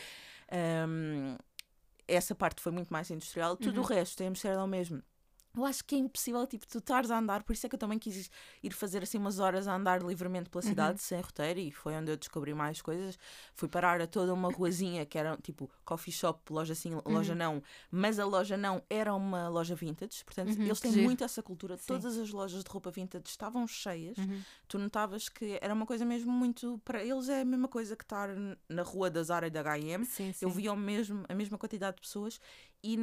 Um, 0.88 1.36
essa 2.06 2.34
parte 2.34 2.60
foi 2.62 2.72
muito 2.72 2.90
mais 2.92 3.10
industrial, 3.10 3.56
tudo 3.56 3.78
o 3.80 3.82
Uhum. 3.82 3.88
resto 3.88 4.22
é 4.22 4.26
Amsterdão 4.26 4.66
mesmo. 4.66 5.02
Eu 5.56 5.64
acho 5.64 5.84
que 5.84 5.94
é 5.94 5.98
impossível, 5.98 6.46
tipo, 6.46 6.66
tu 6.68 6.78
estares 6.78 7.10
a 7.10 7.18
andar, 7.18 7.42
por 7.42 7.52
isso 7.52 7.66
é 7.66 7.68
que 7.68 7.74
eu 7.74 7.78
também 7.78 7.98
quis 7.98 8.30
ir 8.62 8.72
fazer 8.72 9.02
assim 9.02 9.18
umas 9.18 9.38
horas 9.40 9.66
a 9.66 9.74
andar 9.74 10.02
livremente 10.02 10.48
pela 10.48 10.62
cidade, 10.62 11.00
sem 11.02 11.20
roteiro, 11.20 11.58
e 11.58 11.72
foi 11.72 11.94
onde 11.94 12.12
eu 12.12 12.16
descobri 12.16 12.54
mais 12.54 12.80
coisas. 12.80 13.18
Fui 13.54 13.68
parar 13.68 14.00
a 14.00 14.06
toda 14.06 14.32
uma 14.32 14.50
ruazinha 14.50 15.04
que 15.04 15.18
era 15.18 15.36
tipo 15.38 15.68
coffee 15.84 16.12
shop, 16.12 16.52
loja 16.52 16.74
sim, 16.74 16.92
loja 17.04 17.34
não, 17.34 17.62
mas 17.90 18.18
a 18.20 18.24
loja 18.24 18.56
não 18.56 18.82
era 18.88 19.12
uma 19.14 19.48
loja 19.48 19.74
vintage, 19.74 20.24
portanto, 20.24 20.56
Uhum, 20.56 20.64
eles 20.66 20.80
têm 20.80 20.92
giro. 20.92 21.04
muito 21.04 21.24
essa 21.24 21.42
cultura. 21.42 21.76
Sim. 21.76 21.84
Todas 21.86 22.16
as 22.16 22.30
lojas 22.30 22.62
de 22.62 22.70
roupa 22.70 22.90
vintage 22.90 23.24
estavam 23.26 23.66
cheias, 23.66 24.16
Uhum. 24.18 24.40
tu 24.68 24.78
notavas 24.78 25.28
que 25.28 25.58
era 25.60 25.74
uma 25.74 25.86
coisa 25.86 26.04
mesmo 26.04 26.30
muito. 26.30 26.80
Para 26.84 27.02
eles 27.02 27.28
é 27.28 27.40
a 27.40 27.44
mesma 27.44 27.66
coisa 27.68 27.96
que 27.96 28.04
estar 28.04 28.28
na 28.68 28.82
rua 28.82 29.10
da 29.10 29.22
Zara 29.22 29.46
e 29.46 29.50
da 29.50 29.62
HM. 29.62 30.04
Sim, 30.04 30.32
sim. 30.32 30.44
Eu 30.44 30.50
via 30.50 30.74
mesmo, 30.76 31.24
a 31.28 31.34
mesma 31.34 31.58
quantidade 31.58 31.96
de 31.96 32.02
pessoas 32.02 32.40
e 32.82 32.96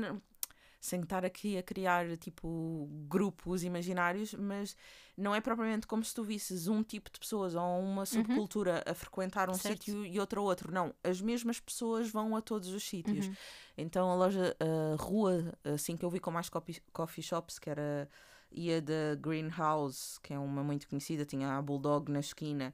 sem 0.86 1.02
estar 1.02 1.26
aqui 1.26 1.58
a 1.58 1.64
criar 1.64 2.16
tipo 2.18 2.88
grupos 3.08 3.64
imaginários, 3.64 4.34
mas 4.34 4.76
não 5.18 5.34
é 5.34 5.42
propriamente 5.42 5.88
como 5.88 6.04
se 6.04 6.14
tu 6.14 6.24
visses 6.24 6.68
um 6.68 6.84
tipo 6.84 7.10
de 7.12 7.20
pessoas 7.20 7.56
ou 7.56 7.80
uma 7.80 8.06
subcultura 8.06 8.84
a 8.86 8.94
frequentar 8.94 9.50
um 9.50 9.54
Uhum. 9.54 9.58
Sítio 9.60 10.06
e 10.06 10.20
outro 10.20 10.42
outro. 10.44 10.72
Não, 10.72 10.94
as 11.04 11.20
mesmas 11.22 11.60
pessoas 11.60 12.10
vão 12.10 12.36
a 12.36 12.42
todos 12.42 12.70
os 12.70 12.84
sítios. 12.84 13.28
Uhum. 13.28 13.36
Então 13.78 14.10
a 14.10 14.16
loja, 14.16 14.56
a 14.60 14.96
rua, 15.02 15.54
assim 15.64 15.98
que 15.98 16.06
eu 16.06 16.10
vi 16.10 16.20
com 16.20 16.32
mais 16.32 16.50
coffee, 16.50 16.82
coffee 16.94 17.24
shops, 17.24 17.58
que 17.60 17.70
era 17.70 18.08
ia 18.52 18.82
da 18.82 19.16
Greenhouse, 19.20 20.20
que 20.22 20.34
é 20.34 20.40
uma 20.40 20.64
muito 20.64 20.88
conhecida, 20.88 21.26
tinha 21.26 21.58
a 21.58 21.62
Bulldog 21.62 22.10
na 22.12 22.20
esquina, 22.20 22.74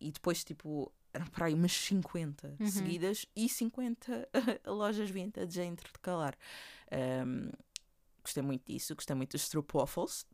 e 0.00 0.10
depois 0.10 0.42
tipo 0.44 0.90
eram 1.12 1.26
para 1.26 1.46
aí 1.46 1.54
umas 1.54 1.72
50 1.72 2.54
Uhum. 2.60 2.66
seguidas 2.66 3.26
e 3.34 3.48
50 3.48 4.28
lojas 4.66 5.10
vintage 5.10 5.58
a 5.60 5.64
intercalar. 5.64 6.36
Um, 6.92 7.50
gostei 8.22 8.42
muito 8.42 8.70
disso, 8.70 8.94
gostei 8.94 9.16
muito 9.16 9.32
dos 9.32 9.42
stroopwafels. 9.42 10.26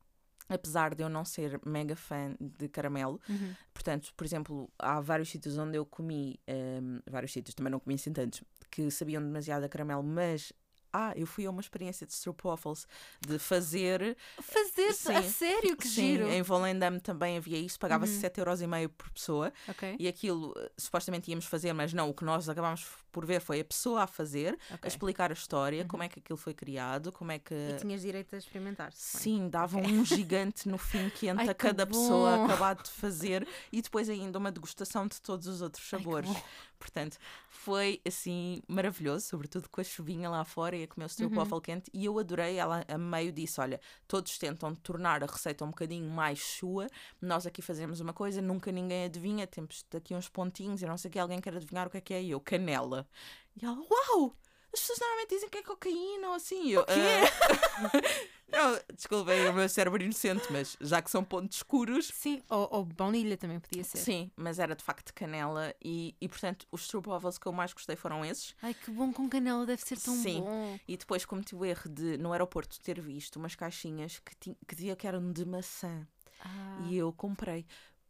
apesar 0.48 0.94
de 0.94 1.02
eu 1.02 1.08
não 1.08 1.24
ser 1.24 1.58
mega 1.64 1.96
fã 1.96 2.34
de 2.38 2.68
caramelo. 2.68 3.20
Uhum. 3.28 3.54
Portanto, 3.72 4.12
por 4.14 4.24
exemplo, 4.24 4.70
há 4.78 5.00
vários 5.00 5.30
sítios 5.30 5.56
onde 5.56 5.78
eu 5.78 5.86
comi, 5.86 6.38
um, 6.48 7.00
vários 7.10 7.32
sítios, 7.32 7.54
também 7.54 7.70
não 7.70 7.80
comi 7.80 7.94
assim 7.94 8.12
tantos, 8.12 8.42
que 8.70 8.90
sabiam 8.90 9.22
demasiado 9.22 9.64
a 9.64 9.68
caramelo, 9.68 10.02
mas 10.02 10.52
ah, 10.96 11.12
eu 11.16 11.26
fui 11.26 11.44
a 11.44 11.50
uma 11.50 11.60
experiência 11.60 12.06
de 12.06 12.12
stroopwafels 12.12 12.86
de 13.20 13.38
fazer. 13.38 14.16
Fazer 14.40 14.92
Sim. 14.92 15.14
a 15.16 15.22
sério, 15.24 15.76
que 15.76 15.88
Sim, 15.88 15.94
giro. 16.16 16.28
em 16.28 16.40
Volendam 16.40 17.00
também 17.00 17.36
havia 17.36 17.58
isso, 17.58 17.78
pagava-se 17.78 18.14
Uhum. 18.14 18.20
7,5€ 18.20 18.88
por 18.96 19.10
pessoa 19.10 19.52
Ok. 19.68 19.96
e 19.98 20.06
aquilo 20.06 20.54
eh, 20.56 20.70
supostamente 20.78 21.28
íamos 21.30 21.46
fazer, 21.46 21.72
mas 21.72 21.92
não, 21.92 22.08
o 22.10 22.14
que 22.14 22.24
nós 22.24 22.48
acabámos 22.48 22.86
por 23.10 23.24
ver 23.26 23.40
foi 23.40 23.60
a 23.60 23.64
pessoa 23.64 24.02
a 24.02 24.06
fazer, 24.06 24.56
a 24.70 24.74
ok. 24.74 24.88
explicar 24.88 25.30
a 25.30 25.34
história, 25.34 25.84
como 25.84 26.02
é 26.02 26.08
que 26.08 26.18
aquilo 26.20 26.36
foi 26.36 26.54
criado, 26.54 27.10
como 27.12 27.30
é 27.32 27.38
que. 27.38 27.54
E 27.54 27.76
tinhas 27.80 28.00
direito 28.02 28.34
a 28.34 28.38
experimentar. 28.38 28.92
Sim, 28.92 29.48
davam 29.48 29.82
um 29.82 30.04
gigante 30.04 30.68
no 30.68 30.78
fim 30.78 31.08
quente 31.10 31.40
Ai, 31.42 31.48
a 31.48 31.54
cada 31.54 31.86
pessoa 31.86 32.44
acabado 32.44 32.82
de 32.84 32.90
fazer 32.90 33.46
e 33.72 33.82
depois 33.82 34.08
ainda 34.08 34.38
uma 34.38 34.50
degustação 34.52 35.06
de 35.06 35.20
todos 35.20 35.46
os 35.46 35.60
outros 35.62 35.84
Ai, 35.92 35.98
sabores. 36.00 36.28
bom. 36.30 36.42
Portanto, 36.84 37.16
foi 37.48 37.98
assim 38.06 38.60
maravilhoso, 38.68 39.24
sobretudo 39.26 39.70
com 39.70 39.80
a 39.80 39.84
chuvinha 39.84 40.28
lá 40.28 40.44
fora 40.44 40.76
e 40.76 40.82
a 40.82 40.86
comer 40.86 41.04
o 41.04 41.06
Uhum. 41.06 41.08
stroopwafel 41.08 41.60
quente. 41.62 41.90
E 41.94 42.04
eu 42.04 42.18
adorei, 42.18 42.56
ela 42.58 42.84
a 42.86 42.98
meio 42.98 43.32
disse: 43.32 43.58
Olha, 43.58 43.80
todos 44.06 44.36
tentam 44.36 44.74
tornar 44.74 45.24
a 45.24 45.26
receita 45.26 45.64
um 45.64 45.68
bocadinho 45.68 46.10
mais 46.10 46.38
chua. 46.38 46.86
Nós 47.22 47.46
aqui 47.46 47.62
fazemos 47.62 48.00
uma 48.00 48.12
coisa, 48.12 48.42
nunca 48.42 48.70
ninguém 48.70 49.06
adivinha. 49.06 49.46
Temos 49.46 49.82
daqui 49.90 50.14
uns 50.14 50.28
pontinhos 50.28 50.82
e 50.82 50.86
não 50.86 50.98
sei 50.98 51.08
o 51.08 51.12
que, 51.12 51.18
alguém 51.18 51.40
quer 51.40 51.56
adivinhar 51.56 51.86
o 51.86 51.90
que 51.90 51.96
é 51.96 52.00
que 52.02 52.12
é. 52.12 52.22
E 52.22 52.30
eu, 52.32 52.40
canela. 52.40 53.08
E 53.56 53.64
ela, 53.64 53.78
uau! 53.90 54.36
As 54.74 54.80
pessoas 54.80 54.98
normalmente 54.98 55.28
dizem 55.30 55.48
que 55.48 55.58
é 55.58 55.62
cocaína 55.62 56.28
ou 56.28 56.34
assim. 56.34 56.68
Eu, 56.70 56.84
"Ah." 56.88 56.88
não, 58.50 58.80
desculpem 58.94 59.48
o 59.48 59.52
meu 59.52 59.68
cérebro 59.68 60.02
inocente, 60.02 60.46
mas 60.50 60.76
já 60.80 61.00
que 61.00 61.10
são 61.10 61.22
pontos 61.24 61.58
escuros, 61.58 62.08
Sim, 62.12 62.42
ou, 62.50 62.68
ou 62.72 62.84
baunilha 62.84 63.36
também 63.36 63.60
podia 63.60 63.84
ser. 63.84 63.98
Sim, 63.98 64.30
mas 64.36 64.58
era 64.58 64.74
de 64.74 64.82
facto 64.82 65.14
canela 65.14 65.72
e, 65.82 66.14
e 66.20 66.28
portanto 66.28 66.66
os 66.72 66.82
stroopwafels 66.82 67.38
que 67.38 67.46
eu 67.46 67.52
mais 67.52 67.72
gostei 67.72 67.94
foram 67.96 68.24
esses. 68.24 68.54
Ai, 68.60 68.74
que 68.74 68.90
bom 68.90 69.12
com 69.12 69.28
canela, 69.28 69.64
deve 69.64 69.82
ser 69.82 69.98
tão 70.00 70.14
Sim. 70.16 70.40
bom. 70.40 70.78
E 70.88 70.96
depois 70.96 71.24
cometi 71.24 71.54
o 71.54 71.64
erro 71.64 71.88
de 71.88 72.18
no 72.18 72.32
aeroporto 72.32 72.80
ter 72.80 73.00
visto 73.00 73.36
umas 73.36 73.54
caixinhas 73.54 74.18
que, 74.18 74.54
que 74.66 74.74
dizia 74.74 74.96
que 74.96 75.06
eram 75.06 75.32
de 75.32 75.44
maçã 75.44 76.06
Ah, 76.40 76.76
e 76.80 76.96
eu 76.96 77.12
comprei. 77.12 77.64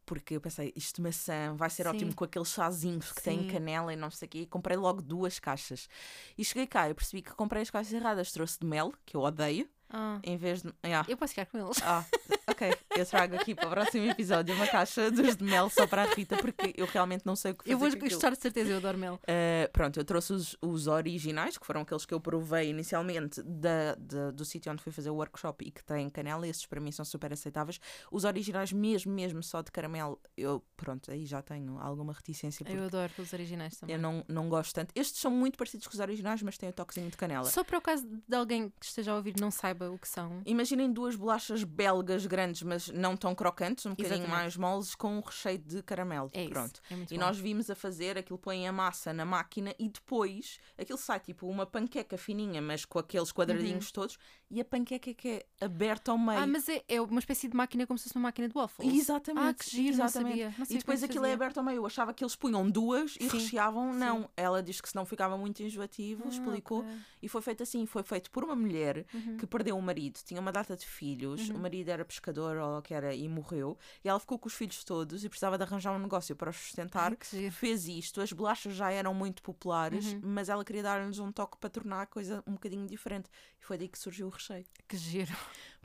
Porque 0.04 0.36
eu 0.36 0.40
pensei, 0.40 0.72
isto 0.76 0.96
de 0.96 1.02
maçã 1.02 1.54
vai 1.56 1.70
ser 1.70 1.84
Sim. 1.84 1.88
ótimo 1.90 2.14
com 2.14 2.24
aqueles 2.24 2.48
chazinhos 2.48 3.12
que 3.12 3.22
têm 3.22 3.42
Sim. 3.42 3.48
canela 3.48 3.92
e 3.92 3.96
não 3.96 4.10
sei 4.10 4.26
o 4.26 4.28
quê. 4.30 4.38
E 4.40 4.46
comprei 4.46 4.76
logo 4.76 5.00
duas 5.00 5.38
caixas. 5.38 5.88
E 6.36 6.44
cheguei 6.44 6.66
cá 6.66 6.88
e 6.90 6.94
percebi 6.94 7.22
que 7.22 7.32
comprei 7.34 7.62
as 7.62 7.70
caixas 7.70 7.92
erradas. 7.92 8.32
Trouxe 8.32 8.58
de 8.60 8.66
mel, 8.66 8.92
que 9.06 9.16
eu 9.16 9.20
odeio, 9.22 9.68
ah. 9.90 10.18
em 10.22 10.36
vez 10.36 10.62
de. 10.62 10.68
Ah, 10.82 11.04
Eu 11.08 11.16
posso 11.16 11.32
ficar 11.34 11.46
com 11.46 11.58
eles. 11.58 11.78
ah, 11.82 12.04
ok. 12.48 12.73
Eu 12.96 13.04
trago 13.06 13.34
aqui 13.36 13.54
para 13.54 13.66
o 13.66 13.70
próximo 13.70 14.08
episódio 14.10 14.54
uma 14.54 14.66
caixa 14.66 15.10
dos 15.10 15.36
de 15.36 15.42
mel 15.44 15.68
só 15.68 15.86
para 15.86 16.02
a 16.04 16.14
Rita, 16.14 16.36
porque 16.36 16.72
eu 16.76 16.86
realmente 16.86 17.26
não 17.26 17.34
sei 17.34 17.50
o 17.52 17.54
que 17.54 17.64
fazer 17.64 17.72
Eu 17.72 17.78
vou 17.78 17.90
gostar 17.98 18.30
de 18.30 18.40
certeza, 18.40 18.70
eu 18.70 18.76
adoro 18.76 18.96
mel. 18.96 19.14
Uh, 19.14 19.70
pronto, 19.72 19.98
eu 19.98 20.04
trouxe 20.04 20.32
os, 20.32 20.56
os 20.62 20.86
originais, 20.86 21.58
que 21.58 21.66
foram 21.66 21.80
aqueles 21.80 22.06
que 22.06 22.14
eu 22.14 22.20
provei 22.20 22.70
inicialmente 22.70 23.42
da, 23.42 23.94
da- 23.98 24.30
do 24.30 24.44
sítio 24.44 24.70
onde 24.72 24.82
fui 24.82 24.92
fazer 24.92 25.10
o 25.10 25.14
workshop 25.14 25.66
e 25.66 25.70
que 25.70 25.82
têm 25.84 26.08
canela. 26.08 26.46
Esses 26.46 26.66
para 26.66 26.80
mim 26.80 26.92
são 26.92 27.04
super 27.04 27.32
aceitáveis. 27.32 27.80
Os 28.10 28.24
originais, 28.24 28.72
mesmo, 28.72 29.12
mesmo 29.12 29.42
só 29.42 29.60
de 29.60 29.72
caramelo, 29.72 30.20
eu, 30.36 30.62
pronto, 30.76 31.10
aí 31.10 31.26
já 31.26 31.42
tenho 31.42 31.78
alguma 31.80 32.12
reticência 32.12 32.64
Eu 32.68 32.84
adoro 32.84 33.12
os 33.18 33.32
originais 33.32 33.76
também. 33.76 33.96
eu 33.96 34.00
não, 34.00 34.24
não 34.28 34.48
gosto 34.48 34.74
tanto. 34.74 34.92
Estes 34.94 35.20
são 35.20 35.30
muito 35.30 35.58
parecidos 35.58 35.86
com 35.88 35.94
os 35.94 36.00
originais, 36.00 36.42
mas 36.42 36.56
têm 36.56 36.68
o 36.68 36.72
toquezinho 36.72 37.10
de 37.10 37.16
canela. 37.16 37.48
Só 37.50 37.64
para 37.64 37.78
o 37.78 37.80
caso 37.80 38.06
de 38.06 38.36
alguém 38.36 38.68
que 38.78 38.86
esteja 38.86 39.12
a 39.12 39.16
ouvir 39.16 39.34
não 39.40 39.50
saiba 39.50 39.90
o 39.90 39.98
que 39.98 40.08
são. 40.08 40.42
Imaginem 40.46 40.92
duas 40.92 41.16
bolachas 41.16 41.64
belgas 41.64 42.26
grandes, 42.26 42.62
mas 42.62 42.83
não 42.88 43.16
tão 43.16 43.34
crocantes, 43.34 43.86
um 43.86 43.90
bocadinho 43.90 44.14
Exatamente. 44.16 44.30
mais 44.36 44.56
moles, 44.56 44.94
com 44.94 45.16
um 45.18 45.20
recheio 45.20 45.58
de 45.58 45.82
caramelo. 45.82 46.30
É 46.32 46.42
isso. 46.42 46.50
Pronto. 46.52 46.80
É 46.90 46.96
muito 46.96 47.14
E 47.14 47.18
bom. 47.18 47.24
nós 47.24 47.38
vimos 47.38 47.70
a 47.70 47.74
fazer, 47.74 48.18
aquilo 48.18 48.38
põe 48.38 48.66
a 48.66 48.72
massa 48.72 49.12
na 49.12 49.24
máquina 49.24 49.74
e 49.78 49.88
depois 49.88 50.58
aquilo 50.78 50.98
sai 50.98 51.20
tipo 51.20 51.46
uma 51.48 51.66
panqueca 51.66 52.16
fininha, 52.18 52.60
mas 52.60 52.84
com 52.84 52.98
aqueles 52.98 53.32
quadradinhos 53.32 53.90
todos, 53.92 54.18
e 54.50 54.60
a 54.60 54.64
panqueca 54.64 55.12
que 55.14 55.28
é 55.28 55.46
aberta 55.64 56.10
ao 56.10 56.18
meio. 56.18 56.38
Uhum. 56.38 56.44
Ah, 56.44 56.46
mas 56.46 56.68
é, 56.68 56.82
é 56.88 57.00
uma 57.00 57.18
espécie 57.18 57.48
de 57.48 57.56
máquina 57.56 57.86
como 57.86 57.98
se 57.98 58.04
fosse 58.04 58.16
uma 58.16 58.22
máquina 58.28 58.48
de 58.48 58.54
waffles. 58.54 58.94
Exatamente. 58.94 59.44
Ah, 59.46 59.54
que 59.54 59.70
giro, 59.70 59.88
exatamente. 59.94 60.24
não 60.24 60.30
sabia. 60.30 60.44
Não 60.46 60.52
sabia 60.64 60.76
E 60.76 60.78
depois 60.78 60.98
se 61.00 61.04
aquilo 61.06 61.24
é 61.26 61.32
aberto 61.32 61.58
ao 61.58 61.64
meio. 61.64 61.76
Eu 61.78 61.86
achava 61.86 62.12
que 62.14 62.22
eles 62.22 62.36
punham 62.36 62.68
duas 62.70 63.16
e 63.20 63.28
Sim, 63.28 63.36
recheavam. 63.38 63.92
sim. 63.92 63.98
Não. 63.98 64.30
Ela 64.36 64.62
diz 64.62 64.80
que 64.80 64.88
senão 64.88 65.04
ficava 65.04 65.36
muito 65.36 65.62
enjoativo, 65.62 66.22
Ah, 66.26 66.28
explicou. 66.28 66.80
ok. 66.80 66.96
E 67.22 67.28
foi 67.28 67.42
feito 67.42 67.62
assim: 67.62 67.84
foi 67.86 68.02
feito 68.02 68.30
por 68.30 68.44
uma 68.44 68.54
mulher 68.54 69.04
Uhum. 69.12 69.36
que 69.36 69.46
perdeu 69.46 69.76
um 69.76 69.80
marido, 69.80 70.18
tinha 70.24 70.40
uma 70.40 70.52
data 70.52 70.76
de 70.76 70.86
filhos, 70.86 71.48
o 71.50 71.58
marido 71.58 71.88
era 71.88 72.04
pescador 72.04 72.56
ou 72.56 72.73
o 72.78 72.82
que 72.82 72.92
era 72.94 73.14
e 73.14 73.28
morreu, 73.28 73.76
e 74.04 74.08
ela 74.08 74.18
ficou 74.20 74.38
com 74.38 74.48
os 74.48 74.54
filhos 74.54 74.82
todos 74.84 75.24
e 75.24 75.28
precisava 75.28 75.56
de 75.56 75.64
arranjar 75.64 75.92
um 75.94 75.98
negócio 75.98 76.34
para 76.36 76.50
os 76.50 76.56
sustentar. 76.56 77.16
Ai. 77.32 77.50
Fez 77.50 77.86
isto, 77.86 78.20
as 78.20 78.32
bolachas 78.32 78.74
já 78.74 78.90
eram 78.90 79.12
muito 79.14 79.42
populares, 79.42 80.12
Uhum. 80.14 80.20
mas 80.24 80.48
ela 80.48 80.64
queria 80.64 80.82
dar-lhes 80.82 81.18
um 81.18 81.30
toque 81.32 81.56
para 81.58 81.70
tornar 81.70 82.02
a 82.02 82.06
coisa 82.06 82.42
um 82.46 82.52
bocadinho 82.52 82.86
diferente. 82.86 83.28
E 83.60 83.64
foi 83.64 83.78
daí 83.78 83.88
que 83.88 83.98
surgiu 83.98 84.26
o 84.26 84.30
recheio. 84.30 84.64
Que 84.88 84.96
giro. 84.96 85.34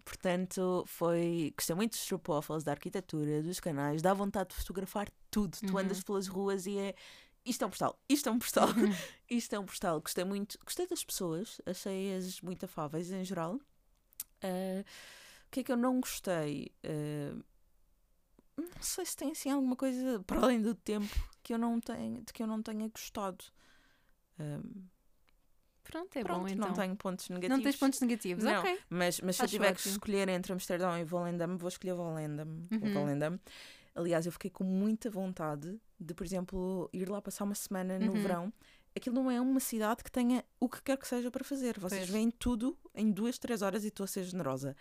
Portanto, 0.06 0.84
foi. 0.88 1.54
Gostei 1.56 1.76
muito 1.76 1.92
dos 1.92 2.02
stroopwafels, 2.02 2.64
da 2.64 2.72
arquitetura, 2.72 3.44
dos 3.44 3.60
canais, 3.60 4.02
dá 4.02 4.14
vontade 4.14 4.50
de 4.50 4.56
fotografar 4.56 5.08
tudo. 5.30 5.58
Tu 5.60 5.68
Uhum. 5.72 5.78
andas 5.78 6.02
pelas 6.04 6.28
ruas 6.28 6.66
e 6.66 6.78
é. 6.78 6.96
Isto 7.46 7.64
é 7.64 7.68
um 7.68 7.70
postal, 7.70 7.98
isto 8.08 8.28
é 8.28 8.32
um 8.32 8.38
postal, 8.40 8.68
Uhum. 8.70 8.94
isto 9.30 9.54
é 9.56 9.60
um 9.60 9.66
postal. 9.66 10.02
Gostei 10.02 10.24
muito, 10.26 10.58
gostei 10.64 10.86
das 10.88 11.04
pessoas, 11.04 11.60
achei-as 11.66 12.42
muito 12.42 12.66
afáveis 12.66 13.10
em 13.12 13.24
geral. 13.24 13.60
Ah, 14.44 14.84
o 15.50 15.52
que 15.52 15.62
é 15.62 15.64
que 15.64 15.72
eu 15.72 15.78
não 15.78 16.00
gostei? 16.00 16.72
Ah, 16.84 17.36
não 18.58 18.82
sei 18.82 19.06
se 19.06 19.16
tem 19.16 19.32
assim 19.32 19.50
alguma 19.50 19.76
coisa 19.76 20.22
para 20.28 20.40
além 20.46 20.62
do 20.62 20.76
tempo 20.76 21.10
que 21.42 21.54
eu 21.54 21.58
não 21.58 21.80
tenho, 21.80 22.22
de 22.24 22.32
que 22.32 22.44
eu 22.44 22.48
não 22.48 22.62
tenha 22.62 22.88
gostado. 22.88 23.44
Ah, 24.38 24.62
Pronto, 25.84 26.16
é 26.18 26.22
pronto, 26.24 26.42
bom 26.42 26.48
então. 26.48 26.68
não 26.68 26.74
tenho 26.76 26.96
pontos 26.96 27.28
negativos. 27.30 27.58
Não 27.58 27.64
tens 27.64 27.76
pontos 27.76 28.00
negativos, 28.00 28.44
Não. 28.44 28.60
ok. 28.60 28.80
Mas, 28.92 29.20
mas 29.22 29.38
se 29.38 29.42
eu 29.44 29.48
tiver 29.48 29.72
que 29.74 29.80
ótimo. 29.80 29.94
escolher 29.94 30.30
entre 30.30 30.54
Amsterdão 30.54 30.96
e 31.00 31.04
Volendam, 31.04 31.58
vou 31.58 31.68
escolher 31.68 31.96
Volendam. 31.96 32.46
Uhum. 32.72 32.94
Volendam. 32.94 33.40
Aliás, 33.96 34.28
eu 34.28 34.32
fiquei 34.32 34.52
com 34.52 34.64
muita 34.64 35.10
vontade 35.10 35.82
de, 36.00 36.14
por 36.14 36.24
exemplo, 36.24 36.88
ir 36.94 37.10
lá 37.10 37.20
passar 37.20 37.44
uma 37.44 37.56
semana 37.56 37.98
no 37.98 38.14
Uhum. 38.14 38.22
verão. 38.22 38.54
Aquilo 38.96 39.16
não 39.16 39.32
é 39.32 39.42
uma 39.42 39.60
cidade 39.60 40.04
que 40.04 40.12
tenha 40.12 40.46
o 40.60 40.70
que 40.70 40.80
quer 40.84 40.96
que 40.96 41.08
seja 41.08 41.32
para 41.32 41.44
fazer. 41.44 41.80
Vocês 41.80 42.02
Pois. 42.02 42.12
veem 42.12 42.30
tudo 42.30 42.78
em 42.94 43.12
duas, 43.12 43.40
três 43.40 43.64
horas 43.64 43.84
e 43.84 43.88
estou 43.88 44.04
a 44.04 44.08
ser 44.08 44.24
generosa. 44.26 44.76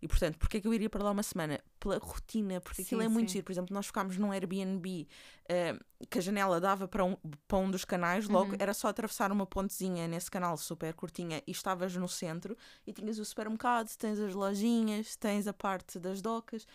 E 0.00 0.06
portanto, 0.06 0.38
porque 0.38 0.58
é 0.58 0.60
que 0.60 0.68
eu 0.68 0.72
iria 0.74 0.88
para 0.88 1.02
lá 1.02 1.10
uma 1.10 1.22
semana? 1.22 1.60
Pela 1.80 1.98
rotina, 1.98 2.60
porque 2.60 2.82
aquilo 2.82 3.00
Sim, 3.00 3.06
é 3.06 3.08
muito 3.08 3.28
sim. 3.28 3.32
giro. 3.32 3.44
Por 3.44 3.52
exemplo, 3.52 3.74
nós 3.74 3.86
ficámos 3.86 4.16
num 4.16 4.30
Airbnb 4.30 5.08
eh, 5.48 5.76
que 6.08 6.18
a 6.18 6.22
janela 6.22 6.60
dava 6.60 6.86
para 6.86 7.04
um, 7.04 7.16
para 7.48 7.58
um 7.58 7.70
dos 7.70 7.84
canais, 7.84 8.28
logo 8.28 8.52
Uhum. 8.52 8.56
era 8.60 8.72
só 8.72 8.88
atravessar 8.88 9.32
uma 9.32 9.44
pontezinha 9.46 10.06
nesse 10.06 10.30
canal 10.30 10.56
super 10.56 10.94
curtinha 10.94 11.42
e 11.46 11.50
estavas 11.50 11.94
no 11.96 12.08
centro 12.08 12.56
e 12.86 12.92
tinhas 12.92 13.18
o 13.18 13.24
supermercado, 13.24 13.88
tens 13.96 14.20
as 14.20 14.34
lojinhas, 14.34 15.16
tens 15.16 15.46
a 15.48 15.52
parte 15.52 15.98
das 15.98 16.22
docas. 16.22 16.66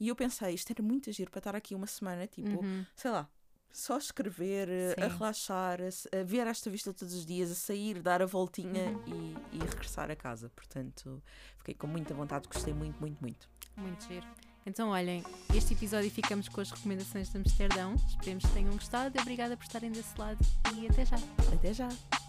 E 0.00 0.08
eu 0.08 0.16
pensei, 0.16 0.52
isto 0.54 0.70
era 0.72 0.82
muito 0.82 1.12
giro 1.12 1.30
para 1.30 1.38
estar 1.38 1.54
aqui 1.54 1.74
uma 1.74 1.86
semana, 1.86 2.26
tipo, 2.26 2.60
Uhum. 2.60 2.84
sei 2.96 3.10
lá, 3.12 3.28
só 3.74 3.98
escrever, 3.98 4.68
eh, 4.68 4.94
a 4.96 5.10
Sim. 5.10 5.16
relaxar, 5.18 5.80
a, 5.82 6.20
a 6.20 6.22
ver 6.22 6.46
esta 6.46 6.70
vista 6.70 6.94
todos 6.94 7.12
os 7.12 7.26
dias, 7.26 7.50
a 7.50 7.54
sair, 7.54 8.00
dar 8.00 8.22
a 8.22 8.26
voltinha 8.26 8.96
e, 9.04 9.56
e 9.56 9.58
regressar 9.58 10.10
a 10.10 10.16
casa. 10.16 10.48
Portanto, 10.54 11.22
fiquei 11.58 11.74
com 11.74 11.88
muita 11.88 12.14
vontade, 12.14 12.46
gostei 12.46 12.72
muito, 12.72 12.98
muito, 13.00 13.20
muito. 13.20 13.48
Muito 13.76 14.06
giro. 14.06 14.26
Então, 14.64 14.90
olhem, 14.90 15.22
este 15.54 15.74
episódio 15.74 16.10
ficamos 16.10 16.48
com 16.48 16.60
as 16.60 16.70
recomendações 16.70 17.28
de 17.28 17.36
Amsterdão. 17.36 17.96
Esperemos 18.08 18.44
que 18.46 18.52
tenham 18.52 18.72
gostado. 18.72 19.20
Obrigada 19.20 19.56
por 19.56 19.64
estarem 19.64 19.90
desse 19.90 20.18
lado 20.18 20.38
e 20.74 20.86
até 20.86 21.04
já. 21.04 21.16
Até 21.52 21.74
já! 21.74 22.23